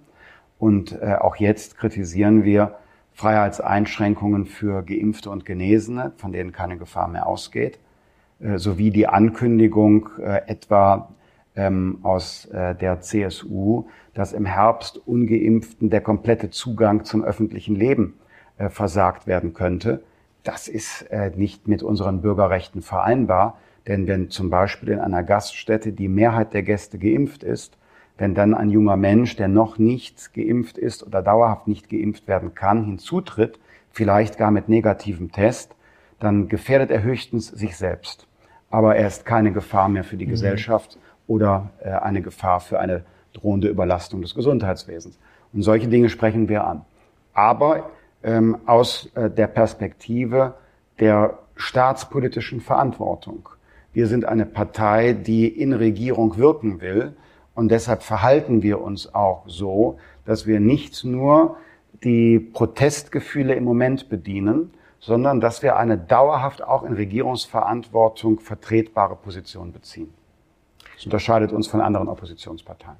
Und 0.64 0.99
äh, 1.02 1.16
auch 1.21 1.37
jetzt 1.37 1.76
kritisieren 1.76 2.42
wir 2.42 2.76
Freiheitseinschränkungen 3.12 4.47
für 4.47 4.83
Geimpfte 4.83 5.28
und 5.28 5.44
Genesene, 5.44 6.12
von 6.16 6.33
denen 6.33 6.52
keine 6.52 6.78
Gefahr 6.78 7.06
mehr 7.06 7.26
ausgeht, 7.26 7.78
äh, 8.40 8.56
sowie 8.56 8.90
die 8.90 9.06
Ankündigung 9.06 10.09
äh, 10.18 10.40
etwa 10.47 11.11
ähm, 11.54 11.99
aus 12.02 12.47
äh, 12.47 12.75
der 12.75 13.02
CSU, 13.02 13.88
dass 14.14 14.33
im 14.33 14.47
Herbst 14.47 14.97
ungeimpften 15.06 15.90
der 15.90 16.00
komplette 16.00 16.49
Zugang 16.49 17.04
zum 17.04 17.23
öffentlichen 17.23 17.76
Leben 17.76 18.18
äh, 18.56 18.71
versagt 18.71 19.26
werden 19.26 19.52
könnte. 19.52 20.02
Das 20.44 20.66
ist 20.68 21.02
äh, 21.11 21.30
nicht 21.37 21.68
mit 21.68 21.83
unseren 21.83 22.23
Bürgerrechten 22.23 22.80
vereinbar. 22.80 23.59
Denn 23.87 24.06
wenn 24.06 24.30
zum 24.30 24.49
Beispiel 24.49 24.88
in 24.88 25.00
einer 25.00 25.25
Gaststätte 25.25 25.92
die 25.92 26.09
Mehrheit 26.09 26.54
der 26.54 26.62
Gäste 26.62 26.99
geimpft 26.99 27.42
ist, 27.42 27.76
wenn 28.16 28.35
dann 28.35 28.54
ein 28.54 28.71
junger 28.71 28.97
Mensch, 28.97 29.37
der 29.37 29.49
noch 29.49 29.78
nicht 29.78 30.35
geimpft 30.35 30.78
ist 30.78 31.04
oder 31.04 31.23
dauerhaft 31.23 31.66
nicht 31.66 31.88
geimpft 31.88 32.28
werden 32.28 32.54
kann, 32.54 32.85
hinzutritt, 32.85 33.59
vielleicht 33.90 34.38
gar 34.38 34.50
mit 34.50 34.68
negativem 34.68 35.33
Test, 35.33 35.75
dann 36.21 36.49
gefährdet 36.49 36.90
er 36.90 37.02
höchstens 37.02 37.49
sich 37.49 37.76
selbst. 37.76 38.26
Aber 38.71 38.97
er 38.97 39.06
ist 39.06 39.25
keine 39.25 39.52
Gefahr 39.52 39.88
mehr 39.88 40.04
für 40.04 40.16
die 40.16 40.26
mhm. 40.26 40.30
Gesellschaft 40.30 40.99
oder 41.26 41.71
äh, 41.83 41.90
eine 41.90 42.23
Gefahr 42.23 42.61
für 42.61 42.78
eine 42.78 43.04
drohende 43.33 43.68
Überlastung 43.68 44.23
des 44.23 44.35
Gesundheitswesens. 44.35 45.18
Und 45.52 45.62
solche 45.62 45.88
Dinge 45.88 46.09
sprechen 46.09 46.49
wir 46.49 46.64
an. 46.64 46.85
Aber 47.33 47.90
ähm, 48.23 48.59
aus 48.66 49.11
äh, 49.14 49.30
der 49.30 49.47
Perspektive 49.49 50.54
der 51.00 51.38
staatspolitischen 51.56 52.61
Verantwortung. 52.61 53.49
Wir 53.92 54.06
sind 54.06 54.25
eine 54.25 54.47
Partei, 54.47 55.12
die 55.12 55.47
in 55.47 55.73
Regierung 55.73 56.37
wirken 56.37 56.80
will. 56.80 57.14
Und 57.54 57.70
deshalb 57.70 58.02
verhalten 58.02 58.62
wir 58.62 58.80
uns 58.80 59.14
auch 59.14 59.44
so, 59.46 59.99
dass 60.25 60.46
wir 60.46 60.61
nicht 60.61 61.04
nur 61.04 61.56
die 62.02 62.38
Protestgefühle 62.38 63.54
im 63.54 63.64
Moment 63.64 64.08
bedienen, 64.08 64.73
sondern 65.00 65.40
dass 65.40 65.62
wir 65.62 65.76
eine 65.76 65.99
dauerhaft 65.99 66.62
auch 66.62 66.82
in 66.82 66.94
Regierungsverantwortung 66.94 68.40
vertretbare 68.40 69.16
Position 69.16 69.73
beziehen. 69.73 70.12
Das 70.96 71.04
unterscheidet 71.04 71.52
uns 71.52 71.66
von 71.66 71.80
anderen 71.80 72.08
Oppositionsparteien. 72.08 72.96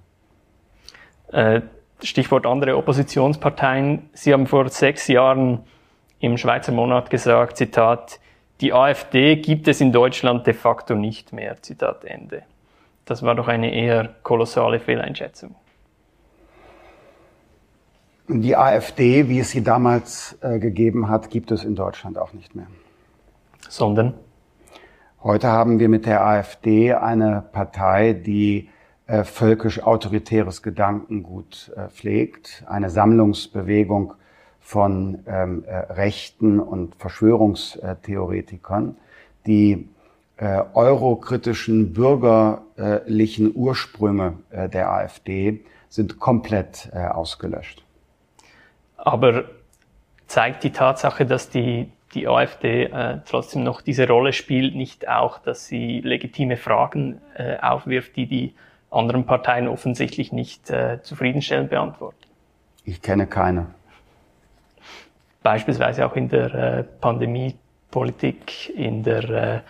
Äh, 1.33 1.63
Stichwort 2.03 2.47
andere 2.47 2.77
Oppositionsparteien. 2.77 4.11
Sie 4.13 4.33
haben 4.33 4.47
vor 4.47 4.69
sechs 4.69 5.09
Jahren 5.09 5.65
im 6.19 6.37
Schweizer 6.37 6.73
Monat 6.73 7.09
gesagt, 7.11 7.57
Zitat, 7.57 8.21
die 8.61 8.73
AfD 8.73 9.37
gibt 9.37 9.69
es 9.69 9.81
in 9.81 9.93
Deutschland 9.93 10.47
de 10.47 10.55
facto 10.55 10.95
nicht 10.95 11.33
mehr. 11.33 11.61
Zitat 11.63 12.05
Ende. 12.05 12.43
Das 13.05 13.23
war 13.23 13.35
doch 13.35 13.49
eine 13.49 13.75
eher 13.75 14.09
kolossale 14.23 14.81
Fehleinschätzung. 14.81 15.55
Die 18.29 18.57
AfD, 18.57 19.29
wie 19.29 19.41
es 19.41 19.51
sie 19.51 19.63
damals 19.63 20.39
äh, 20.41 20.59
gegeben 20.59 21.09
hat, 21.09 21.29
gibt 21.29 21.51
es 21.51 21.63
in 21.63 21.75
Deutschland 21.75 22.17
auch 22.17 22.33
nicht 22.33 22.55
mehr. 22.55 22.67
Sondern? 23.69 24.15
Heute 25.23 25.49
haben 25.49 25.79
wir 25.79 25.91
mit 25.91 26.07
der 26.07 26.25
AfD 26.25 26.95
eine 26.95 27.45
Partei, 27.53 28.15
die 28.15 28.71
äh, 29.07 29.25
völkisch-autoritäres 29.25 30.63
Gedankengut 30.63 31.71
äh, 31.77 31.89
pflegt, 31.89 32.65
eine 32.67 32.89
Sammlungsbewegung 32.89 34.15
von 34.61 35.19
ähm, 35.27 35.65
äh, 35.67 35.77
Rechten 35.93 36.59
und 36.59 36.95
Verschwörungstheoretikern, 36.95 38.97
die 39.47 39.91
äh, 40.37 40.63
eurokritischen 40.75 41.93
bürgerlichen 41.93 43.53
Ursprünge 43.55 44.35
äh, 44.51 44.69
der 44.69 44.91
AfD 44.91 45.65
sind 45.89 46.19
komplett 46.19 46.91
äh, 46.93 47.07
ausgelöscht. 47.07 47.83
Aber 48.97 49.45
zeigt 50.27 50.65
die 50.65 50.71
Tatsache, 50.71 51.27
dass 51.27 51.51
die 51.51 51.91
die 52.15 52.29
AfD 52.29 52.85
äh, 52.85 53.19
trotzdem 53.25 53.65
noch 53.65 53.81
diese 53.81 54.07
Rolle 54.07 54.33
spielt, 54.33 54.75
nicht 54.75 55.09
auch, 55.09 55.39
dass 55.39 55.67
sie 55.67 56.01
legitime 56.01 56.57
Fragen 56.57 57.21
äh, 57.37 57.57
aufwirft, 57.59 58.17
die 58.17 58.27
die 58.27 58.55
anderen 58.91 59.27
Parteien 59.27 59.69
offensichtlich 59.69 60.33
nicht 60.33 60.71
äh, 60.71 61.03
zufriedenstellend 61.03 61.71
beantworten? 61.71 62.17
Ich 62.85 63.03
kenne 63.03 63.27
keine. 63.27 63.67
Beispielsweise 65.43 66.07
auch 66.07 66.17
in 66.17 66.29
der 66.29 66.55
äh, 66.55 66.85
Pandemiepolitik, 67.01 68.71
in 68.71 69.03
der 69.03 69.25
äh, 69.31 69.61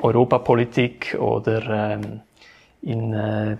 Europapolitik 0.00 1.16
oder 1.20 1.94
ähm, 1.94 2.20
in, 2.80 3.12
äh, 3.12 3.56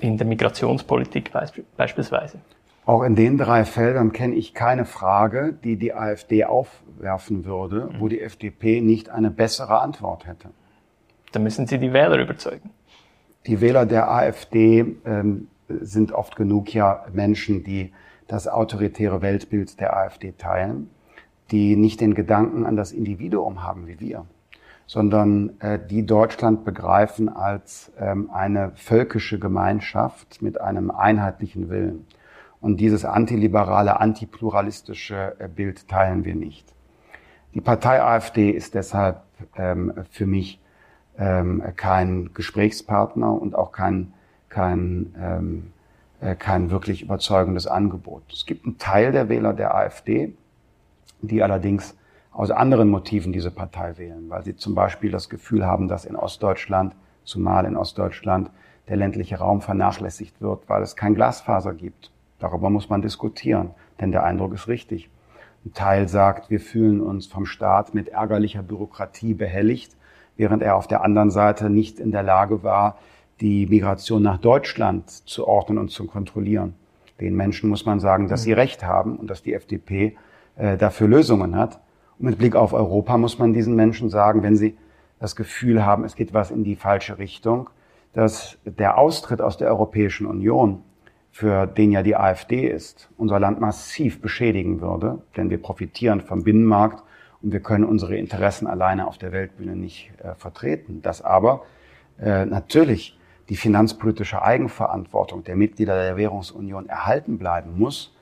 in 0.00 0.16
der 0.16 0.26
Migrationspolitik 0.26 1.32
beisp 1.32 1.60
beispielsweise. 1.76 2.38
Auch 2.84 3.02
in 3.02 3.16
den 3.16 3.36
drei 3.36 3.64
Feldern 3.64 4.12
kenne 4.12 4.34
ich 4.36 4.54
keine 4.54 4.84
Frage, 4.84 5.52
die 5.64 5.76
die 5.76 5.92
AfD 5.92 6.44
aufwerfen 6.44 7.44
würde, 7.44 7.90
mhm. 7.92 8.00
wo 8.00 8.08
die 8.08 8.20
FDP 8.20 8.80
nicht 8.80 9.10
eine 9.10 9.30
bessere 9.30 9.80
Antwort 9.80 10.26
hätte. 10.26 10.50
Da 11.32 11.40
müssen 11.40 11.66
Sie 11.66 11.78
die 11.78 11.92
Wähler 11.92 12.18
überzeugen. 12.18 12.70
Die 13.46 13.60
Wähler 13.60 13.86
der 13.86 14.10
AfD 14.10 14.96
ähm, 15.04 15.48
sind 15.68 16.12
oft 16.12 16.36
genug 16.36 16.72
ja 16.72 17.04
Menschen, 17.12 17.64
die 17.64 17.92
das 18.28 18.48
autoritäre 18.48 19.22
Weltbild 19.22 19.80
der 19.80 19.96
AfD 19.96 20.32
teilen, 20.32 20.90
die 21.50 21.76
nicht 21.76 22.00
den 22.00 22.14
Gedanken 22.14 22.66
an 22.66 22.76
das 22.76 22.92
Individuum 22.92 23.62
haben 23.62 23.86
wie 23.86 24.00
wir, 24.00 24.26
sondern 24.86 25.60
äh, 25.60 25.78
die 25.78 26.06
Deutschland 26.06 26.64
begreifen 26.64 27.28
als 27.28 27.92
ähm, 27.98 28.30
eine 28.32 28.72
völkische 28.76 29.38
Gemeinschaft 29.38 30.40
mit 30.42 30.60
einem 30.60 30.90
einheitlichen 30.90 31.68
Willen. 31.68 32.06
Und 32.60 32.78
dieses 32.78 33.04
antiliberale, 33.04 34.00
antipluralistische 34.00 35.36
äh, 35.38 35.48
Bild 35.48 35.88
teilen 35.88 36.24
wir 36.24 36.34
nicht. 36.34 36.72
Die 37.54 37.60
Partei 37.60 38.02
AfD 38.02 38.50
ist 38.50 38.74
deshalb 38.74 39.22
ähm, 39.56 39.92
für 40.10 40.26
mich 40.26 40.60
ähm, 41.18 41.62
kein 41.76 42.30
Gesprächspartner 42.34 43.32
und 43.32 43.54
auch 43.54 43.72
kein, 43.72 44.12
kein, 44.48 45.14
ähm, 45.18 45.72
äh, 46.20 46.34
kein 46.36 46.70
wirklich 46.70 47.02
überzeugendes 47.02 47.66
Angebot. 47.66 48.22
Es 48.32 48.46
gibt 48.46 48.66
einen 48.66 48.78
Teil 48.78 49.12
der 49.12 49.28
Wähler 49.28 49.52
der 49.52 49.74
AfD, 49.74 50.34
die 51.22 51.42
allerdings 51.42 51.96
aus 52.36 52.50
anderen 52.50 52.90
Motiven 52.90 53.32
diese 53.32 53.50
Partei 53.50 53.96
wählen, 53.98 54.28
weil 54.28 54.44
sie 54.44 54.56
zum 54.56 54.74
Beispiel 54.74 55.10
das 55.10 55.28
Gefühl 55.28 55.66
haben, 55.66 55.88
dass 55.88 56.04
in 56.04 56.16
Ostdeutschland, 56.16 56.94
zumal 57.24 57.64
in 57.64 57.76
Ostdeutschland, 57.76 58.50
der 58.88 58.96
ländliche 58.96 59.38
Raum 59.38 59.62
vernachlässigt 59.62 60.40
wird, 60.40 60.68
weil 60.68 60.82
es 60.82 60.96
kein 60.96 61.14
Glasfaser 61.14 61.74
gibt 61.74 62.10
Darüber 62.38 62.70
muss 62.70 62.88
man 62.88 63.02
diskutieren, 63.02 63.70
denn 64.00 64.12
der 64.12 64.24
Eindruck 64.24 64.54
ist 64.54 64.68
richtig. 64.68 65.08
Ein 65.64 65.72
Teil 65.72 66.08
sagt, 66.08 66.50
wir 66.50 66.60
fühlen 66.60 67.00
uns 67.00 67.26
vom 67.26 67.46
Staat 67.46 67.94
mit 67.94 68.08
ärgerlicher 68.08 68.62
Bürokratie 68.62 69.34
behelligt, 69.34 69.96
während 70.36 70.62
er 70.62 70.76
auf 70.76 70.86
der 70.86 71.02
anderen 71.02 71.30
Seite 71.30 71.70
nicht 71.70 71.98
in 71.98 72.12
der 72.12 72.22
Lage 72.22 72.62
war, 72.62 72.98
die 73.40 73.66
Migration 73.66 74.22
nach 74.22 74.38
Deutschland 74.38 75.10
zu 75.10 75.46
ordnen 75.46 75.78
und 75.78 75.90
zu 75.90 76.06
kontrollieren. 76.06 76.74
Den 77.20 77.34
Menschen 77.34 77.70
muss 77.70 77.86
man 77.86 78.00
sagen, 78.00 78.28
dass 78.28 78.42
sie. 78.42 78.52
Recht 78.52 78.84
haben 78.84 79.16
und 79.16 79.28
dass 79.30 79.42
die 79.42 79.54
FDP 79.54 80.16
äh, 80.56 80.76
dafür 80.76 81.08
Lösungen 81.08 81.56
hat. 81.56 81.80
Und 82.18 82.26
mit 82.26 82.38
Blick 82.38 82.56
auf 82.56 82.72
Europa 82.72 83.18
muss 83.18 83.38
man 83.38 83.52
diesen 83.52 83.74
Menschen 83.74 84.08
sagen, 84.08 84.42
wenn 84.42 84.56
sie 84.56 84.76
das 85.18 85.36
Gefühl 85.36 85.84
haben, 85.84 86.04
es 86.04 86.16
geht 86.16 86.34
was 86.34 86.50
in 86.50 86.64
die 86.64 86.76
falsche 86.76 87.18
Richtung, 87.18 87.70
dass 88.12 88.58
der 88.64 88.98
Austritt 88.98 89.40
aus 89.40 89.56
der 89.56 89.68
Europäischen 89.68 90.26
Union 90.26 90.82
für 91.30 91.66
den 91.66 91.92
ja 91.92 92.02
die 92.02 92.16
AfD 92.16 92.66
ist, 92.66 93.10
unser 93.18 93.38
Land 93.38 93.60
massiv 93.60 94.22
beschädigen 94.22 94.80
würde, 94.80 95.22
denn 95.36 95.50
wir 95.50 95.60
profitieren 95.60 96.22
vom 96.22 96.44
Binnenmarkt 96.44 97.02
und 97.42 97.52
wir 97.52 97.60
können 97.60 97.84
unsere 97.84 98.16
Interessen 98.16 98.66
alleine 98.66 99.06
auf 99.06 99.18
der 99.18 99.32
Weltbühne 99.32 99.76
nicht 99.76 100.12
äh, 100.22 100.34
vertreten. 100.34 101.02
Dass 101.02 101.20
aber 101.20 101.64
äh, 102.18 102.46
natürlich 102.46 103.18
die 103.50 103.56
finanzpolitische 103.56 104.42
Eigenverantwortung 104.42 105.44
der 105.44 105.56
Mitglieder 105.56 105.94
der 106.02 106.16
Währungsunion 106.16 106.88
erhalten 106.88 107.36
bleiben 107.36 107.78
muss 107.78 108.16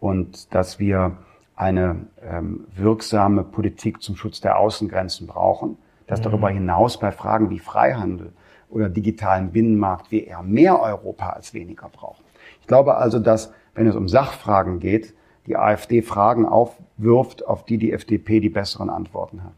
und 0.00 0.52
dass 0.52 0.80
wir 0.80 1.16
eine 1.56 2.06
ähm, 2.22 2.66
wirksame 2.76 3.42
Politik 3.42 4.02
zum 4.02 4.14
Schutz 4.14 4.40
der 4.40 4.58
Außengrenzen 4.58 5.26
brauchen, 5.26 5.78
dass 6.06 6.20
mhm. 6.20 6.24
darüber 6.24 6.50
hinaus 6.50 6.98
bei 7.00 7.10
Fragen 7.10 7.50
wie 7.50 7.58
Freihandel 7.58 8.32
oder 8.68 8.88
digitalen 8.88 9.52
Binnenmarkt 9.52 10.10
wir 10.10 10.26
eher 10.26 10.42
mehr 10.42 10.80
Europa 10.80 11.30
als 11.30 11.54
weniger 11.54 11.88
brauchen. 11.88 12.24
Ich 12.60 12.66
glaube 12.66 12.96
also, 12.96 13.18
dass, 13.18 13.52
wenn 13.74 13.86
es 13.86 13.96
um 13.96 14.08
Sachfragen 14.08 14.80
geht, 14.80 15.14
die 15.46 15.56
AfD 15.56 16.02
Fragen 16.02 16.46
aufwirft, 16.46 17.46
auf 17.46 17.64
die 17.64 17.78
die 17.78 17.92
FDP 17.92 18.40
die 18.40 18.48
besseren 18.48 18.90
Antworten 18.90 19.42
hat. 19.44 19.54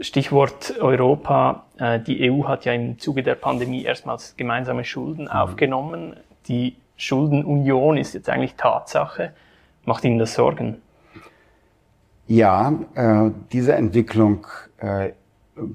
Stichwort 0.00 0.74
Europa. 0.80 1.64
Äh, 1.78 2.00
die 2.00 2.30
EU 2.30 2.44
hat 2.48 2.64
ja 2.64 2.72
im 2.72 2.98
Zuge 2.98 3.22
der 3.22 3.36
Pandemie 3.36 3.84
erstmals 3.84 4.36
gemeinsame 4.36 4.84
Schulden 4.84 5.24
mhm. 5.24 5.30
aufgenommen. 5.30 6.16
Die 6.48 6.76
Schuldenunion 6.96 7.96
ist 7.96 8.12
jetzt 8.12 8.28
eigentlich 8.28 8.54
Tatsache. 8.56 9.32
Macht 9.86 10.04
Ihnen 10.04 10.18
das 10.18 10.34
Sorgen? 10.34 10.80
Ja, 12.26 12.72
äh, 12.94 13.30
diese 13.52 13.74
Entwicklung 13.74 14.46
äh, 14.78 15.10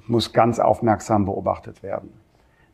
muss 0.08 0.34
ganz 0.34 0.60
aufmerksam 0.60 1.26
beobachtet 1.26 1.84
werden. 1.84 2.12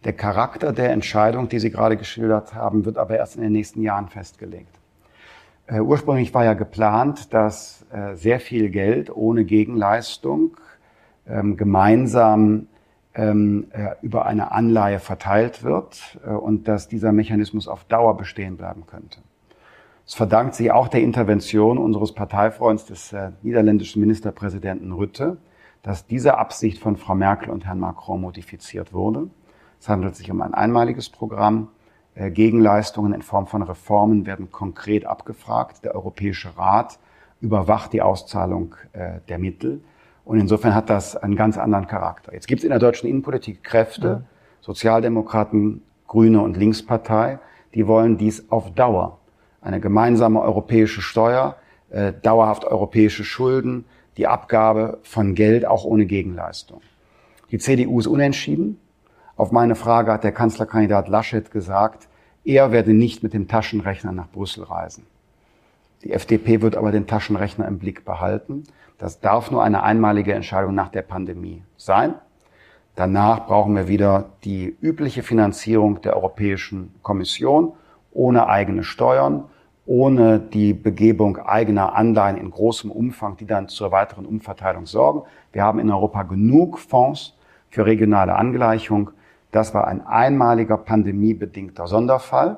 Der 0.06 0.14
Charakter 0.14 0.72
der 0.72 0.92
Entscheidung, 0.92 1.50
die 1.50 1.60
Sie 1.60 1.72
gerade 1.72 1.98
geschildert 1.98 2.54
haben, 2.54 2.86
wird 2.86 2.98
aber 2.98 3.18
erst 3.18 3.36
in 3.36 3.42
den 3.42 3.52
nächsten 3.52 3.82
Jahren 3.82 4.08
festgelegt. 4.08 4.80
Äh, 5.68 5.80
ursprünglich 5.80 6.34
war 6.34 6.46
ja 6.46 6.54
geplant, 6.54 7.34
dass 7.34 7.86
äh, 7.92 8.16
sehr 8.16 8.40
viel 8.40 8.70
Geld 8.70 9.14
ohne 9.14 9.46
Gegenleistung 9.46 10.58
ähm, 11.28 11.58
gemeinsam 11.58 12.68
ähm, 13.16 13.68
äh, 13.72 13.96
über 14.02 14.26
eine 14.26 14.52
Anleihe 14.52 15.00
verteilt 15.00 15.64
wird 15.64 16.20
äh, 16.26 16.30
und 16.30 16.68
dass 16.68 16.88
dieser 16.88 17.12
Mechanismus 17.12 17.68
auf 17.68 17.84
Dauer 17.86 18.16
bestehen 18.16 18.58
bleiben 18.58 18.86
könnte. 18.86 19.20
Es 20.08 20.14
verdankt 20.14 20.54
sich 20.54 20.72
auch 20.72 20.88
der 20.88 21.02
Intervention 21.02 21.80
unseres 21.80 22.12
Parteifreunds 22.12 22.86
des 22.86 23.12
äh, 23.12 23.32
niederländischen 23.42 24.02
Ministerpräsidenten 24.02 24.92
Rütte, 24.92 25.38
dass 25.82 26.06
diese 26.06 26.38
Absicht 26.38 26.78
von 26.78 26.96
Frau 26.96 27.16
Merkel 27.16 27.50
und 27.50 27.66
Herrn 27.66 27.80
Macron 27.80 28.22
modifiziert 28.22 28.94
wurde. 28.94 29.30
Es 29.80 29.90
handelt 29.90 30.16
sich 30.16 30.30
um 30.30 30.44
ein 30.44 30.54
einmaliges 30.54 31.10
Programm. 31.10 31.70
Äh, 32.14 32.30
Gegenleistungen 32.30 33.14
in 33.14 33.24
Form 33.24 33.48
von 33.48 33.64
Reformen 33.64 34.28
werden 34.28 34.52
konkret 34.52 35.06
abgefragt. 35.06 35.84
Der 35.84 35.96
Europäische 35.96 36.56
Rat 36.56 37.00
überwacht 37.42 37.92
die 37.92 38.04
Auszahlung 38.04 38.76
äh, 38.94 39.22
der 39.28 39.40
Mittel. 39.40 39.84
Und 40.24 40.40
insofern 40.40 40.76
hat 40.76 40.92
das 40.92 41.16
einen 41.16 41.36
ganz 41.36 41.58
anderen 41.58 41.88
Charakter. 41.88 42.32
Jetzt 42.32 42.48
gibt 42.48 42.60
es 42.60 42.64
in 42.64 42.70
der 42.70 42.80
deutschen 42.80 43.10
Innenpolitik 43.10 43.64
Kräfte, 43.64 44.08
ja. 44.08 44.22
Sozialdemokraten, 44.62 45.82
Grüne 46.08 46.42
und 46.42 46.58
Linkspartei, 46.58 47.40
die 47.74 47.88
wollen 47.88 48.18
dies 48.18 48.52
auf 48.52 48.72
Dauer. 48.74 49.20
Eine 49.66 49.80
gemeinsame 49.80 50.44
europäische 50.44 51.02
Steuer, 51.02 51.56
äh, 51.90 52.14
dauerhaft 52.22 52.66
europäische 52.66 53.24
Schulden, 53.24 53.86
die 54.16 54.28
Abgabe 54.28 55.00
von 55.02 55.34
Geld 55.34 55.66
auch 55.66 55.86
ohne 55.86 56.06
Gegenleistung. 56.06 56.82
Die 57.50 57.58
CDU 57.58 58.00
ist 58.00 58.06
unentschieden. 58.06 58.80
Auf 59.36 59.52
meine 59.52 59.74
Frage 59.74 60.12
hat 60.12 60.24
der 60.24 60.34
Kanzlerkandidat 60.34 61.08
Laschet 61.08 61.50
gesagt, 61.50 62.08
er 62.44 62.72
werde 62.72 62.94
nicht 62.94 63.24
mit 63.24 63.34
dem 63.34 63.48
Taschenrechner 63.48 64.12
nach 64.12 64.30
Brüssel 64.30 64.66
reisen. 64.66 65.08
Die 66.04 66.12
FDP 66.12 66.62
wird 66.62 66.78
aber 66.78 66.92
den 66.92 67.08
Taschenrechner 67.08 67.68
im 67.68 67.80
Blick 67.80 68.06
behalten. 68.06 68.66
Das 69.00 69.20
darf 69.20 69.50
nur 69.50 69.64
eine 69.64 69.82
einmalige 69.82 70.36
Entscheidung 70.36 70.76
nach 70.76 70.90
der 70.90 71.02
Pandemie 71.02 71.64
sein. 71.76 72.14
Danach 72.94 73.48
brauchen 73.48 73.76
wir 73.76 73.88
wieder 73.88 74.30
die 74.44 74.78
übliche 74.80 75.24
Finanzierung 75.24 76.02
der 76.02 76.16
Europäischen 76.16 76.94
Kommission 77.02 77.74
ohne 78.12 78.48
eigene 78.48 78.84
Steuern, 78.84 79.46
ohne 79.86 80.40
die 80.40 80.74
Begebung 80.74 81.38
eigener 81.38 81.96
Anleihen 81.96 82.38
in 82.38 82.50
großem 82.50 82.92
Umfang, 82.92 83.38
die 83.38 83.46
dann 83.46 83.68
zur 83.68 83.92
weiteren 83.92 84.26
Umverteilung 84.26 84.86
sorgen. 84.86 85.22
Wir 85.52 85.64
haben 85.64 85.80
in 85.80 85.92
Europa 85.92 86.24
genug 86.24 86.80
Fonds 86.80 87.38
für 87.70 87.86
regionale 87.86 88.36
Angleichung. 88.36 89.12
Das 89.52 89.74
war 89.74 89.88
ein 89.88 90.06
einmaliger 90.06 90.78
pandemiebedingter 90.78 91.88
Sonderfall, 91.88 92.58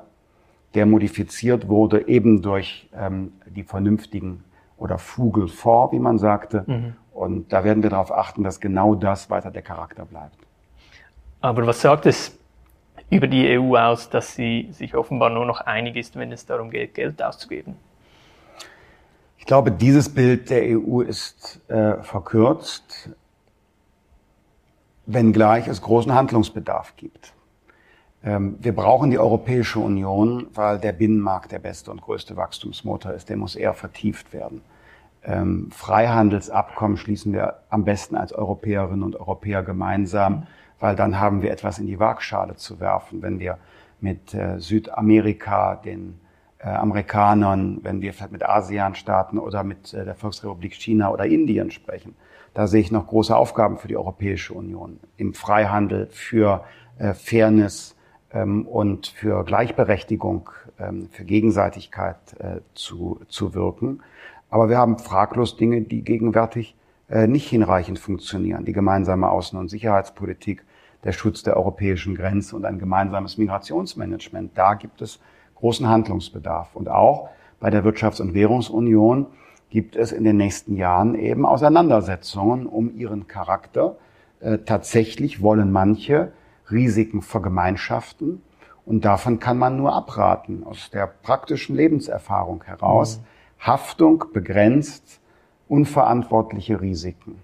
der 0.74 0.86
modifiziert 0.86 1.68
wurde 1.68 2.08
eben 2.08 2.40
durch 2.40 2.88
ähm, 2.96 3.32
die 3.46 3.62
vernünftigen 3.62 4.44
oder 4.78 4.98
Fugel 4.98 5.48
vor, 5.48 5.92
wie 5.92 5.98
man 5.98 6.18
sagte. 6.18 6.64
Mhm. 6.66 6.94
Und 7.12 7.52
da 7.52 7.64
werden 7.64 7.82
wir 7.82 7.90
darauf 7.90 8.12
achten, 8.12 8.42
dass 8.42 8.60
genau 8.60 8.94
das 8.94 9.28
weiter 9.28 9.50
der 9.50 9.62
Charakter 9.62 10.04
bleibt. 10.04 10.36
Aber 11.40 11.66
was 11.66 11.80
sagt 11.80 12.06
es 12.06 12.37
über 13.10 13.26
die 13.26 13.58
EU 13.58 13.76
aus, 13.76 14.10
dass 14.10 14.34
sie 14.34 14.68
sich 14.72 14.94
offenbar 14.94 15.30
nur 15.30 15.46
noch 15.46 15.60
einig 15.60 15.96
ist, 15.96 16.16
wenn 16.16 16.32
es 16.32 16.46
darum 16.46 16.70
geht, 16.70 16.94
Geld 16.94 17.22
auszugeben? 17.22 17.76
Ich 19.38 19.46
glaube, 19.46 19.70
dieses 19.70 20.08
Bild 20.12 20.50
der 20.50 20.78
EU 20.78 21.00
ist 21.00 21.60
äh, 21.68 22.02
verkürzt 22.02 23.10
wenngleich 25.08 25.66
es 25.66 25.80
großen 25.80 26.14
Handlungsbedarf 26.14 26.94
gibt. 26.96 27.32
Ähm, 28.22 28.56
wir 28.60 28.74
brauchen 28.74 29.10
die 29.10 29.18
Europäische 29.18 29.80
Union, 29.80 30.48
weil 30.54 30.78
der 30.78 30.92
Binnenmarkt 30.92 31.50
der 31.50 31.58
beste 31.58 31.90
und 31.90 32.02
größte 32.02 32.36
Wachstumsmotor 32.36 33.12
ist. 33.12 33.28
Der 33.28 33.36
muss 33.36 33.56
eher 33.56 33.74
vertieft 33.74 34.32
werden. 34.32 34.60
ähm, 35.24 35.70
Freihandelsabkommen 35.72 36.96
schließen 36.96 37.32
wir 37.32 37.60
am 37.70 37.84
besten 37.84 38.16
als 38.16 38.32
Europäerinnen 38.32 39.02
und 39.02 39.16
Europäer 39.16 39.62
gemeinsam, 39.62 40.46
weil 40.80 40.96
dann 40.96 41.18
haben 41.18 41.42
wir 41.42 41.50
etwas 41.50 41.78
in 41.78 41.86
die 41.86 41.98
Waagschale 41.98 42.56
zu 42.56 42.80
werfen, 42.80 43.22
wenn 43.22 43.38
wir 43.38 43.58
mit 44.00 44.34
äh, 44.34 44.58
Südamerika, 44.58 45.76
den 45.76 46.20
äh, 46.58 46.68
Amerikanern, 46.68 47.80
wenn 47.82 48.00
wir 48.00 48.12
vielleicht 48.12 48.32
mit 48.32 48.44
ASEAN-Staaten 48.44 49.38
oder 49.38 49.64
mit 49.64 49.92
äh, 49.94 50.04
der 50.04 50.14
Volksrepublik 50.14 50.74
China 50.74 51.10
oder 51.10 51.26
Indien 51.26 51.70
sprechen. 51.70 52.14
Da 52.54 52.66
sehe 52.66 52.80
ich 52.80 52.90
noch 52.90 53.06
große 53.06 53.36
Aufgaben 53.36 53.78
für 53.78 53.88
die 53.88 53.96
Europäische 53.96 54.54
Union 54.54 54.98
im 55.16 55.34
Freihandel, 55.34 56.08
für 56.10 56.64
äh, 56.98 57.14
Fairness 57.14 57.96
ähm, 58.32 58.66
und 58.66 59.08
für 59.08 59.44
Gleichberechtigung, 59.44 60.50
ähm, 60.78 61.08
für 61.10 61.24
Gegenseitigkeit 61.24 62.16
äh, 62.38 62.60
zu, 62.74 63.20
zu 63.28 63.54
wirken. 63.54 64.00
Aber 64.50 64.68
wir 64.68 64.78
haben 64.78 64.98
fraglos 64.98 65.56
Dinge, 65.56 65.82
die 65.82 66.02
gegenwärtig 66.02 66.74
nicht 67.08 67.48
hinreichend 67.48 67.98
funktionieren. 67.98 68.64
Die 68.64 68.72
gemeinsame 68.72 69.28
Außen- 69.28 69.56
und 69.56 69.68
Sicherheitspolitik, 69.68 70.64
der 71.04 71.12
Schutz 71.12 71.42
der 71.42 71.56
europäischen 71.56 72.14
Grenze 72.14 72.56
und 72.56 72.64
ein 72.64 72.78
gemeinsames 72.78 73.38
Migrationsmanagement. 73.38 74.52
Da 74.56 74.74
gibt 74.74 75.00
es 75.00 75.20
großen 75.54 75.88
Handlungsbedarf. 75.88 76.74
Und 76.74 76.88
auch 76.88 77.30
bei 77.60 77.70
der 77.70 77.84
Wirtschafts- 77.84 78.20
und 78.20 78.34
Währungsunion 78.34 79.26
gibt 79.70 79.96
es 79.96 80.12
in 80.12 80.24
den 80.24 80.36
nächsten 80.36 80.76
Jahren 80.76 81.14
eben 81.14 81.44
Auseinandersetzungen 81.44 82.66
um 82.66 82.94
ihren 82.96 83.26
Charakter. 83.26 83.96
Äh, 84.40 84.58
tatsächlich 84.58 85.42
wollen 85.42 85.72
manche 85.72 86.32
Risiken 86.70 87.22
vergemeinschaften 87.22 88.42
und 88.84 89.04
davon 89.04 89.38
kann 89.38 89.58
man 89.58 89.76
nur 89.76 89.94
abraten 89.94 90.64
aus 90.64 90.90
der 90.90 91.06
praktischen 91.06 91.76
Lebenserfahrung 91.76 92.64
heraus. 92.64 93.18
Mhm. 93.18 93.66
Haftung 93.66 94.24
begrenzt 94.32 95.17
unverantwortliche 95.68 96.80
Risiken. 96.80 97.40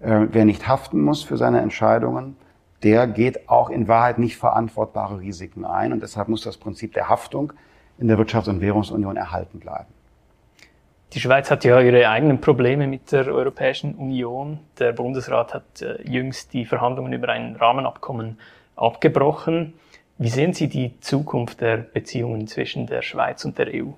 Äh, 0.00 0.26
wer 0.30 0.44
nicht 0.44 0.66
haften 0.66 1.00
muss 1.00 1.22
für 1.22 1.36
seine 1.36 1.60
Entscheidungen, 1.60 2.36
der 2.82 3.06
geht 3.06 3.48
auch 3.48 3.70
in 3.70 3.88
Wahrheit 3.88 4.18
nicht 4.18 4.36
verantwortbare 4.36 5.20
Risiken 5.20 5.64
ein. 5.64 5.92
Und 5.92 6.02
deshalb 6.02 6.28
muss 6.28 6.42
das 6.42 6.56
Prinzip 6.56 6.94
der 6.94 7.08
Haftung 7.08 7.52
in 7.98 8.08
der 8.08 8.18
Wirtschafts- 8.18 8.48
und 8.48 8.60
Währungsunion 8.60 9.16
erhalten 9.16 9.60
bleiben. 9.60 9.92
Die 11.12 11.20
Schweiz 11.20 11.50
hat 11.50 11.64
ja 11.64 11.80
ihre 11.80 12.08
eigenen 12.08 12.40
Probleme 12.40 12.86
mit 12.86 13.10
der 13.10 13.26
Europäischen 13.26 13.94
Union. 13.96 14.60
Der 14.78 14.92
Bundesrat 14.92 15.54
hat 15.54 15.82
äh, 15.82 16.00
jüngst 16.08 16.52
die 16.52 16.64
Verhandlungen 16.64 17.12
über 17.12 17.30
ein 17.30 17.56
Rahmenabkommen 17.56 18.38
abgebrochen. 18.76 19.74
Wie 20.18 20.28
sehen 20.28 20.52
Sie 20.52 20.68
die 20.68 21.00
Zukunft 21.00 21.60
der 21.60 21.78
Beziehungen 21.78 22.46
zwischen 22.46 22.86
der 22.86 23.02
Schweiz 23.02 23.44
und 23.44 23.58
der 23.58 23.68
EU? 23.74 23.90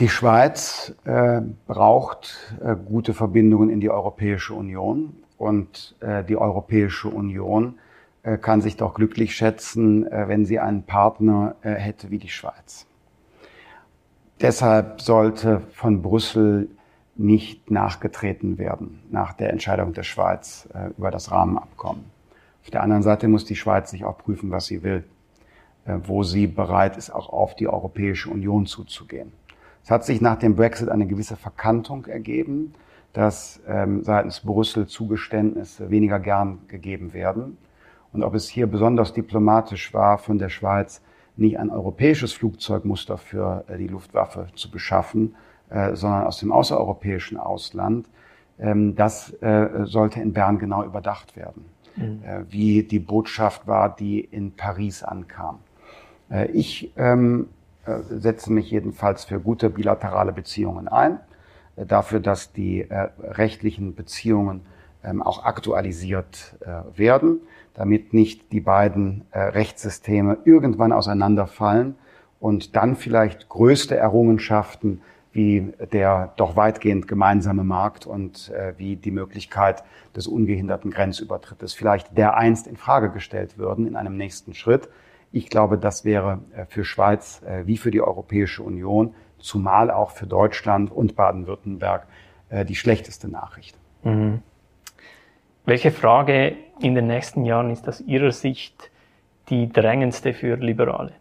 Die 0.00 0.08
Schweiz 0.08 0.92
äh, 1.04 1.40
braucht 1.68 2.56
äh, 2.64 2.74
gute 2.74 3.14
Verbindungen 3.14 3.70
in 3.70 3.78
die 3.78 3.90
Europäische 3.90 4.52
Union. 4.52 5.14
Und 5.38 5.94
äh, 6.00 6.24
die 6.24 6.36
Europäische 6.36 7.08
Union 7.08 7.78
äh, 8.24 8.38
kann 8.38 8.60
sich 8.60 8.76
doch 8.76 8.94
glücklich 8.94 9.36
schätzen, 9.36 10.06
äh, 10.10 10.26
wenn 10.26 10.46
sie 10.46 10.58
einen 10.58 10.82
Partner 10.82 11.54
äh, 11.62 11.74
hätte 11.74 12.10
wie 12.10 12.18
die 12.18 12.28
Schweiz. 12.30 12.86
Deshalb 14.40 15.00
sollte 15.00 15.60
von 15.72 16.02
Brüssel 16.02 16.70
nicht 17.14 17.70
nachgetreten 17.70 18.58
werden 18.58 19.02
nach 19.10 19.32
der 19.34 19.50
Entscheidung 19.50 19.92
der 19.92 20.02
Schweiz 20.02 20.68
über 20.98 21.12
das 21.12 21.30
Rahmenabkommen. 21.30 22.04
Auf 22.64 22.70
der 22.70 22.82
anderen 22.82 23.04
Seite 23.04 23.28
muss 23.28 23.44
die 23.44 23.54
Schweiz 23.54 23.92
sich 23.92 24.04
auch 24.04 24.18
prüfen, 24.18 24.50
was 24.50 24.66
sie 24.66 24.82
will, 24.82 25.04
wo 25.86 26.24
sie 26.24 26.48
bereit 26.48 26.96
ist, 26.96 27.10
auch 27.10 27.28
auf 27.28 27.54
die 27.54 27.68
Europäische 27.68 28.28
Union 28.28 28.66
zuzugehen. 28.66 29.32
Es 29.84 29.90
hat 29.90 30.04
sich 30.04 30.20
nach 30.20 30.36
dem 30.36 30.56
Brexit 30.56 30.88
eine 30.88 31.06
gewisse 31.06 31.36
Verkantung 31.36 32.06
ergeben 32.06 32.74
dass 33.14 33.62
ähm, 33.66 34.02
seitens 34.02 34.40
Brüssel 34.40 34.86
Zugeständnisse 34.86 35.88
weniger 35.88 36.18
gern 36.18 36.58
gegeben 36.68 37.14
werden. 37.14 37.56
Und 38.12 38.22
ob 38.22 38.34
es 38.34 38.48
hier 38.48 38.66
besonders 38.66 39.12
diplomatisch 39.12 39.94
war, 39.94 40.18
von 40.18 40.38
der 40.38 40.48
Schweiz 40.50 41.00
nicht 41.36 41.58
ein 41.58 41.70
europäisches 41.70 42.32
Flugzeugmuster 42.32 43.16
für 43.16 43.64
äh, 43.68 43.78
die 43.78 43.86
Luftwaffe 43.86 44.48
zu 44.56 44.70
beschaffen, 44.70 45.36
äh, 45.70 45.94
sondern 45.94 46.24
aus 46.24 46.38
dem 46.38 46.52
außereuropäischen 46.52 47.38
Ausland, 47.38 48.08
ähm, 48.58 48.96
das 48.96 49.32
äh, 49.40 49.84
sollte 49.84 50.20
in 50.20 50.32
Bern 50.32 50.58
genau 50.58 50.84
überdacht 50.84 51.36
werden. 51.36 51.66
Mhm. 51.96 52.20
Äh, 52.24 52.44
wie 52.50 52.82
die 52.82 52.98
Botschaft 52.98 53.68
war, 53.68 53.94
die 53.94 54.20
in 54.20 54.52
Paris 54.56 55.04
ankam. 55.04 55.60
Äh, 56.30 56.50
ich 56.50 56.92
ähm, 56.96 57.42
äh, 57.42 57.63
setze 58.08 58.52
mich 58.52 58.70
jedenfalls 58.70 59.24
für 59.24 59.40
gute 59.40 59.70
bilaterale 59.70 60.32
Beziehungen 60.32 60.88
ein 60.88 61.20
dafür, 61.76 62.20
dass 62.20 62.52
die 62.52 62.88
äh, 62.88 63.08
rechtlichen 63.20 63.94
Beziehungen 63.94 64.62
ähm, 65.02 65.22
auch 65.22 65.44
aktualisiert 65.44 66.56
äh, 66.60 66.98
werden, 66.98 67.40
damit 67.74 68.14
nicht 68.14 68.52
die 68.52 68.60
beiden 68.60 69.24
äh, 69.32 69.40
Rechtssysteme 69.40 70.38
irgendwann 70.44 70.92
auseinanderfallen 70.92 71.96
und 72.40 72.76
dann 72.76 72.96
vielleicht 72.96 73.48
größte 73.48 73.96
Errungenschaften 73.96 75.00
wie 75.32 75.72
der 75.92 76.32
doch 76.36 76.54
weitgehend 76.54 77.08
gemeinsame 77.08 77.64
Markt 77.64 78.06
und 78.06 78.50
äh, 78.50 78.74
wie 78.76 78.94
die 78.94 79.10
Möglichkeit 79.10 79.82
des 80.14 80.28
ungehinderten 80.28 80.92
Grenzübertrittes 80.92 81.74
vielleicht 81.74 82.16
dereinst 82.16 82.68
in 82.68 82.76
Frage 82.76 83.10
gestellt 83.10 83.58
würden 83.58 83.88
in 83.88 83.96
einem 83.96 84.16
nächsten 84.16 84.54
Schritt. 84.54 84.88
Ich 85.34 85.50
glaube, 85.50 85.78
das 85.78 86.04
wäre 86.04 86.38
äh, 86.56 86.64
für 86.66 86.84
Schweiz 86.84 87.42
äh, 87.42 87.66
wie 87.66 87.76
für 87.76 87.90
die 87.90 88.00
Europäische 88.00 88.62
Union 88.62 89.16
zumal 89.40 89.90
auch 89.90 90.12
für 90.12 90.28
Deutschland 90.28 90.92
und 90.92 91.16
Baden-Württemberg 91.16 92.06
äh, 92.50 92.64
die 92.64 92.76
schlechteste 92.76 93.28
Nachricht. 93.28 93.76
Mhm. 94.04 94.42
Welche 95.64 95.90
Frage 95.90 96.54
in 96.80 96.94
den 96.94 97.08
nächsten 97.08 97.44
Jahren 97.44 97.70
ist 97.70 97.88
aus 97.88 98.00
Ihrer 98.00 98.30
Sicht 98.30 98.92
die 99.48 99.68
drängendste 99.72 100.34
für 100.34 100.54
Liberale? 100.54 101.14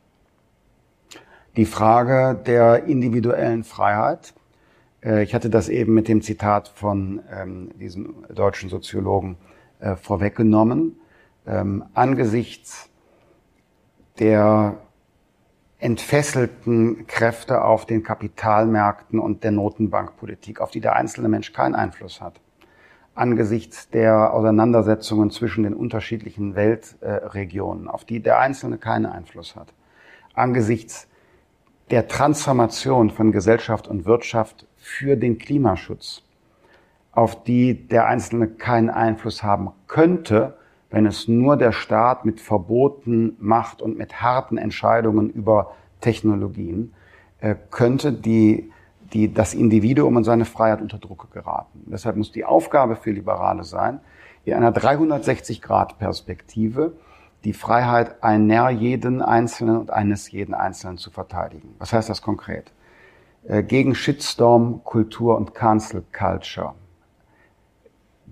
Die 1.56 1.65
Frage 1.65 2.39
der 2.45 2.84
individuellen 2.84 3.63
Freiheit. 3.63 4.34
Ich 5.02 5.34
hatte 5.34 5.49
das 5.49 5.69
eben 5.69 5.93
mit 5.93 6.08
dem 6.08 6.21
Zitat 6.21 6.67
von 6.67 7.21
ähm, 7.32 7.71
diesem 7.80 8.26
deutschen 8.30 8.69
Soziologen 8.69 9.38
äh, 9.80 9.95
vorweggenommen. 9.95 10.99
Ähm, 11.45 11.86
angesichts 11.93 12.89
der 14.19 14.78
entfesselten 15.80 17.08
Kräfte 17.08 17.63
auf 17.63 17.86
den 17.86 18.04
Kapitalmärkten 18.04 19.19
und 19.19 19.43
der 19.43 19.52
Notenbankpolitik, 19.52 20.62
auf 20.62 20.71
die 20.71 20.80
der 20.80 20.95
einzelne 20.95 21.28
Mensch 21.28 21.52
keinen 21.52 21.76
Einfluss 21.76 22.21
hat. 22.21 22.39
Angesichts 23.15 23.89
der 23.89 24.34
Auseinandersetzungen 24.34 25.30
zwischen 25.30 25.63
den 25.63 25.73
unterschiedlichen 25.73 26.56
Weltregionen, 26.56 27.88
auf 27.88 28.06
die 28.06 28.21
der 28.21 28.39
Einzelne 28.39 28.78
keinen 28.78 29.06
Einfluss 29.06 29.56
hat. 29.56 29.73
Angesichts 30.34 31.08
der 31.91 32.08
Transformation 32.08 33.10
von 33.10 33.32
Gesellschaft 33.32 33.88
und 33.88 34.06
Wirtschaft 34.06 34.65
für 34.78 35.17
den 35.17 35.38
Klimaschutz, 35.38 36.23
auf 37.12 37.43
die 37.43 37.88
der 37.88 38.08
Einzelne 38.08 38.47
keinen 38.47 38.89
Einfluss 38.89 39.43
haben 39.43 39.71
könnte, 39.88 40.58
wenn 40.94 41.06
es 41.08 41.28
nur 41.28 41.58
der 41.58 41.72
Staat 41.72 42.24
mit 42.24 42.40
Verboten 42.40 43.36
macht 43.40 43.82
und 43.82 43.98
mit 43.98 44.22
harten 44.22 44.60
Entscheidungen 44.60 45.32
über 45.32 45.74
Technologien, 46.02 46.94
äh, 47.40 47.56
könnte 47.72 48.14
die, 48.14 48.72
die, 49.12 49.34
das 49.34 49.56
Individuum 49.56 50.18
und 50.18 50.24
seine 50.24 50.46
Freiheit 50.46 50.84
unter 50.84 51.00
Druck 51.00 51.32
geraten. 51.32 51.86
Deshalb 51.88 52.16
muss 52.16 52.32
die 52.32 52.46
Aufgabe 52.46 52.96
für 52.96 53.10
Liberale 53.10 53.64
sein, 53.64 54.02
in 54.46 54.54
einer 54.54 54.72
360-Grad-Perspektive 54.72 56.94
die 57.44 57.54
Freiheit 57.54 58.24
einer 58.24 58.70
jeden 58.70 59.24
Einzelnen 59.24 59.78
und 59.78 59.90
eines 59.90 60.30
jeden 60.30 60.54
Einzelnen 60.54 61.00
zu 61.00 61.10
verteidigen. 61.10 61.74
Was 61.80 61.92
heißt 61.92 62.08
das 62.08 62.22
konkret? 62.22 62.72
Äh, 63.48 63.64
gegen 63.64 63.96
Shitstorm, 63.96 64.84
Kultur 64.84 65.38
und 65.38 65.56
Cancel 65.56 66.04
Culture 66.16 66.76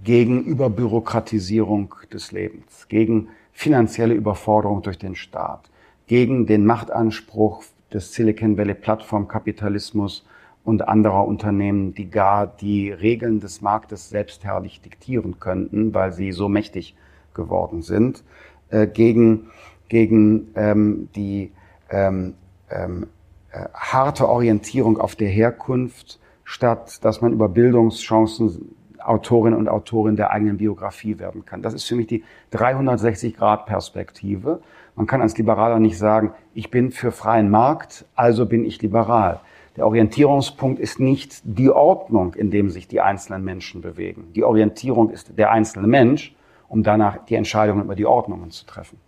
gegen 0.03 0.43
Überbürokratisierung 0.43 1.95
des 2.11 2.31
Lebens, 2.31 2.87
gegen 2.87 3.29
finanzielle 3.51 4.13
Überforderung 4.13 4.81
durch 4.81 4.97
den 4.97 5.15
Staat, 5.15 5.69
gegen 6.07 6.45
den 6.45 6.65
Machtanspruch 6.65 7.63
des 7.93 8.13
Silicon 8.13 8.57
Valley 8.57 8.73
Plattformkapitalismus 8.73 10.25
und 10.63 10.87
anderer 10.87 11.27
Unternehmen, 11.27 11.93
die 11.93 12.09
gar 12.09 12.47
die 12.47 12.91
Regeln 12.91 13.39
des 13.39 13.61
Marktes 13.61 14.09
selbstherrlich 14.09 14.81
diktieren 14.81 15.39
könnten, 15.39 15.93
weil 15.93 16.13
sie 16.13 16.31
so 16.31 16.47
mächtig 16.49 16.95
geworden 17.33 17.81
sind, 17.81 18.23
äh, 18.69 18.87
gegen, 18.87 19.47
gegen 19.89 20.49
ähm, 20.55 21.09
die 21.15 21.51
ähm, 21.89 22.35
ähm, 22.69 23.07
äh, 23.51 23.65
harte 23.73 24.29
Orientierung 24.29 24.97
auf 24.97 25.15
der 25.15 25.29
Herkunft, 25.29 26.19
statt 26.43 27.03
dass 27.03 27.21
man 27.21 27.33
über 27.33 27.49
Bildungschancen 27.49 28.75
Autorin 29.03 29.53
und 29.53 29.67
Autorin 29.67 30.15
der 30.15 30.31
eigenen 30.31 30.57
Biografie 30.57 31.19
werden 31.19 31.43
kann. 31.45 31.61
Das 31.61 31.73
ist 31.73 31.83
für 31.85 31.95
mich 31.95 32.07
die 32.07 32.23
360-Grad-Perspektive. 32.53 34.61
Man 34.95 35.07
kann 35.07 35.21
als 35.21 35.37
Liberaler 35.37 35.79
nicht 35.79 35.97
sagen, 35.97 36.31
ich 36.53 36.71
bin 36.71 36.91
für 36.91 37.11
freien 37.11 37.49
Markt, 37.49 38.05
also 38.15 38.45
bin 38.45 38.65
ich 38.65 38.81
liberal, 38.81 39.41
Der 39.77 39.87
Orientierungspunkt 39.87 40.79
ist 40.79 40.99
nicht 40.99 41.41
die 41.43 41.69
Ordnung, 41.69 42.33
in 42.33 42.51
dem 42.51 42.69
sich 42.69 42.87
die 42.87 42.99
einzelnen 42.99 43.43
Menschen 43.43 43.81
bewegen. 43.81 44.31
Die 44.35 44.43
Orientierung 44.43 45.09
ist 45.09 45.37
der 45.37 45.51
einzelne 45.51 45.87
Mensch, 45.87 46.35
um 46.67 46.83
danach 46.83 47.25
die 47.25 47.35
Entscheidungen 47.35 47.85
über 47.85 47.95
die 47.95 48.05
Ordnungen 48.05 48.51
zu 48.51 48.65
treffen. 48.65 48.99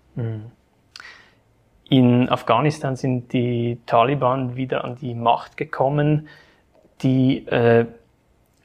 In 1.90 2.30
Afghanistan 2.30 2.96
sind 2.96 3.34
die 3.34 3.80
Taliban 3.86 4.56
wieder 4.56 4.86
an 4.86 4.96
die 4.96 5.16
Macht 5.16 5.58
gekommen. 5.58 6.28
Die, 7.02 7.46
äh, 7.48 7.86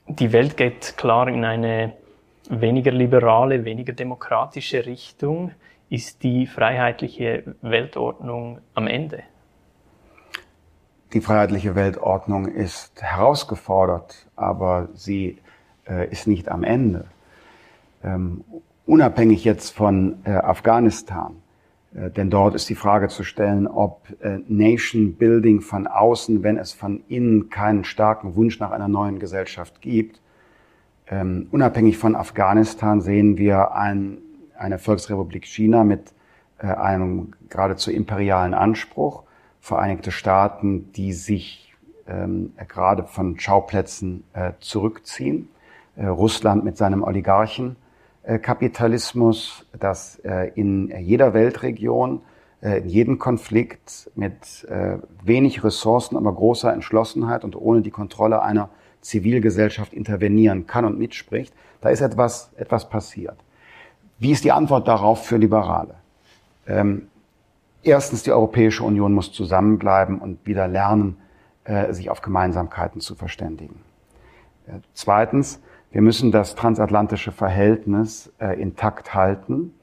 die 0.08 0.32
Welt 0.32 0.56
geht 0.56 0.96
klar 0.96 1.28
in 1.28 1.44
eine 1.44 1.92
weniger 2.48 2.90
liberale, 2.90 3.64
weniger 3.64 3.92
demokratische 3.92 4.86
Richtung. 4.86 5.52
Ist 5.90 6.22
die 6.22 6.46
freiheitliche 6.46 7.56
Weltordnung 7.62 8.60
am 8.74 8.86
Ende? 8.86 9.22
Die 11.12 11.20
freiheitliche 11.20 11.74
Weltordnung 11.74 12.46
ist 12.46 13.00
herausgefordert, 13.00 14.26
aber 14.36 14.88
sie 14.94 15.38
äh, 15.88 16.10
ist 16.10 16.26
nicht 16.26 16.50
am 16.50 16.64
Ende. 16.64 17.06
Ähm, 18.04 18.44
unabhängig 18.84 19.44
jetzt 19.44 19.70
von 19.74 20.18
äh, 20.24 20.30
Afghanistan 20.32 21.36
denn 21.92 22.29
dort 22.29 22.55
ist 22.55 22.68
die 22.68 22.74
Frage 22.74 23.09
zu 23.09 23.24
stellen, 23.24 23.66
ob 23.66 24.09
äh, 24.20 24.38
Nation 24.46 25.14
Building 25.14 25.61
von 25.61 25.87
außen, 25.87 26.42
wenn 26.42 26.59
es 26.59 26.72
von 26.72 27.03
innen 27.09 27.48
keinen 27.48 27.85
starken 27.85 28.37
Wunsch 28.37 28.61
nach 28.61 28.72
einer 28.72 28.88
neuen 28.88 29.18
Gesellschaft 29.18 29.81
gibt, 29.81 30.20
ähm, 31.11 31.48
unabhängig 31.51 31.96
von 31.96 32.14
Afghanistan 32.14 33.01
sehen 33.01 33.38
wir 33.38 33.72
ein, 33.72 34.18
eine 34.59 34.79
Volksrepublik 34.79 35.46
China 35.46 35.85
mit 35.85 36.12
äh, 36.59 36.66
einem 36.66 37.33
geradezu 37.48 37.90
imperialen 37.90 38.55
Anspruch, 38.55 39.24
Vereinigte 39.61 40.12
Staaten, 40.12 40.92
die 40.92 41.12
sich 41.12 41.74
ähm, 42.07 42.53
gerade 42.68 43.05
von 43.05 43.38
Schauplätzen 43.38 44.24
äh, 44.33 44.53
zurückziehen, 44.61 45.48
äh, 45.96 46.07
Russland 46.07 46.64
mit 46.64 46.77
seinem 46.77 47.03
Oligarchen, 47.03 47.72
äh, 47.72 47.88
Kapitalismus, 48.36 49.64
dass 49.78 50.16
äh, 50.16 50.50
in 50.54 50.92
jeder 51.00 51.32
Weltregion, 51.32 52.20
äh, 52.60 52.80
in 52.80 52.88
jedem 52.88 53.18
Konflikt 53.18 54.10
mit 54.14 54.66
wenig 55.24 55.64
Ressourcen, 55.64 56.16
aber 56.16 56.34
großer 56.34 56.72
Entschlossenheit 56.72 57.44
und 57.44 57.56
ohne 57.56 57.80
die 57.80 57.90
Kontrolle 57.90 58.42
einer 58.42 58.68
Zivilgesellschaft 59.00 59.92
intervenieren 59.92 60.66
kann 60.66 60.84
und 60.84 60.98
mitspricht, 60.98 61.54
da 61.80 61.88
ist 61.88 62.00
etwas, 62.00 62.50
etwas 62.56 62.88
passiert. 62.88 63.36
Wie 64.18 64.32
ist 64.32 64.44
die 64.44 64.52
Antwort 64.52 64.88
darauf 64.88 65.24
für 65.24 65.36
Liberale? 65.36 65.94
Ähm, 66.66 67.08
erstens, 67.82 68.24
die 68.24 68.32
Europäische 68.32 68.82
Union 68.82 69.12
muss 69.12 69.32
zusammenbleiben 69.32 70.18
und 70.18 70.44
wieder 70.44 70.66
lernen, 70.66 71.16
äh, 71.64 71.92
sich 71.92 72.10
auf 72.10 72.20
Gemeinsamkeiten 72.20 73.00
zu 73.00 73.14
verständigen. 73.14 73.80
Äh, 74.66 74.80
zweitens, 74.92 75.60
wir 75.90 76.03
müssen 76.03 76.33
das 76.33 76.55
transatlantische 76.55 77.33
Verhältnis 77.33 78.33
äh, 78.38 78.61
intakt 78.61 79.14
halten. 79.14 79.74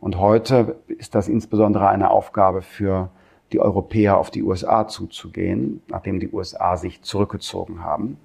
Und 0.00 0.18
heute 0.18 0.76
ist 0.88 1.14
das 1.14 1.28
insbesondere 1.28 1.88
eine 1.88 2.10
Aufgabe 2.10 2.62
für 2.62 3.10
die 3.52 3.60
Europäer, 3.60 4.16
auf 4.18 4.30
die 4.30 4.42
USA 4.42 4.88
zuzugehen, 4.88 5.82
nachdem 5.88 6.18
die 6.18 6.30
USA 6.30 6.76
sich 6.76 7.02
zurückgezogen 7.02 7.84
haben. 7.84 8.16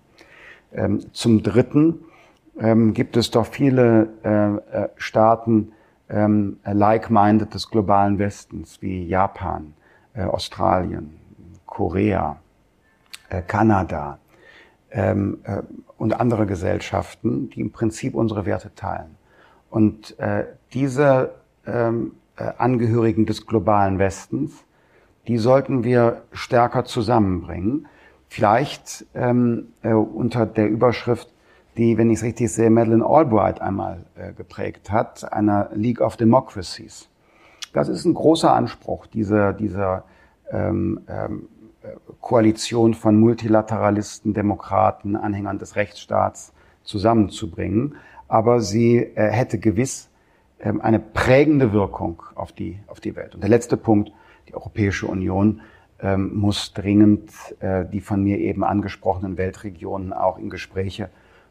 Ähm, 0.74 1.14
zum 1.14 1.44
Dritten 1.44 2.06
ähm, 2.58 2.94
gibt 2.94 3.18
es 3.18 3.30
doch 3.30 3.46
viele 3.46 4.10
äh, 4.24 4.84
äh 4.84 4.90
Staaten, 4.96 5.74
ähm, 6.10 6.58
like-minded 6.64 7.54
des 7.54 7.70
globalen 7.70 8.18
Westens, 8.18 8.82
wie 8.82 9.06
Japan, 9.06 9.74
äh, 10.14 10.24
Australien, 10.24 11.18
Korea, 11.66 12.38
äh, 13.30 13.42
Kanada, 13.42 14.20
ähm, 14.92 15.40
äh, 15.44 15.62
und 15.98 16.20
andere 16.20 16.46
Gesellschaften, 16.46 17.50
die 17.50 17.62
im 17.62 17.72
Prinzip 17.72 18.14
unsere 18.14 18.46
Werte 18.46 18.74
teilen. 18.76 19.16
Und 19.70 20.18
äh, 20.20 20.46
diese 20.74 21.32
ähm, 21.66 22.14
äh, 22.38 22.52
Angehörigen 22.58 23.26
des 23.26 23.46
globalen 23.46 24.00
Westens, 24.00 24.64
die 25.28 25.38
sollten 25.38 25.84
wir 25.84 26.22
stärker 26.32 26.86
zusammenbringen. 26.86 27.88
Vielleicht 28.30 29.06
ähm, 29.14 29.70
äh, 29.82 29.94
unter 29.94 30.46
der 30.46 30.70
Überschrift, 30.70 31.34
die, 31.78 31.98
wenn 31.98 32.10
ich 32.10 32.20
es 32.20 32.24
richtig 32.24 32.52
sehe, 32.52 32.70
Madeleine 32.70 33.06
Albright 33.06 33.62
einmal 33.62 34.06
äh, 34.16 34.34
geprägt 34.34 34.92
hat, 34.92 35.32
einer 35.32 35.70
League 35.74 36.02
of 36.02 36.18
Democracies. 36.18 37.10
Das 37.74 37.90
ist 37.90 38.06
ein 38.06 38.14
großer 38.14 38.52
Anspruch, 38.54 39.06
dieser, 39.08 39.54
dieser 39.54 40.06
ähm, 40.52 41.02
ähm, 41.08 41.50
Koalition 42.22 42.94
von 42.94 43.20
Multilateralisten, 43.20 44.34
Demokraten, 44.34 45.16
Anhängern 45.16 45.60
des 45.60 45.76
Rechtsstaats 45.76 46.54
zusammenzubringen. 46.84 47.96
Aber 48.28 48.60
sie 48.62 48.98
äh, 48.98 49.30
hätte 49.30 49.60
gewiss 49.60 50.10
ähm, 50.60 50.82
eine 50.82 51.00
prägende 51.00 51.72
Wirkung 51.74 52.24
auf 52.36 52.52
die, 52.52 52.80
auf 52.88 53.00
die 53.00 53.16
Welt. 53.16 53.36
Und 53.36 53.42
der 53.42 53.50
letzte 53.50 53.78
Punkt, 53.78 54.12
die 54.48 54.56
Europäische 54.56 55.08
Union 55.08 55.62
ähm, 56.00 56.36
muss 56.36 56.74
dringend 56.74 57.32
äh, 57.60 57.86
die 57.86 58.02
von 58.02 58.24
mir 58.24 58.40
eben 58.40 58.64
angesprochenen 58.64 59.38
Weltregionen 59.38 60.14
auch 60.14 60.38
in 60.38 60.50
Gespräche 60.50 61.10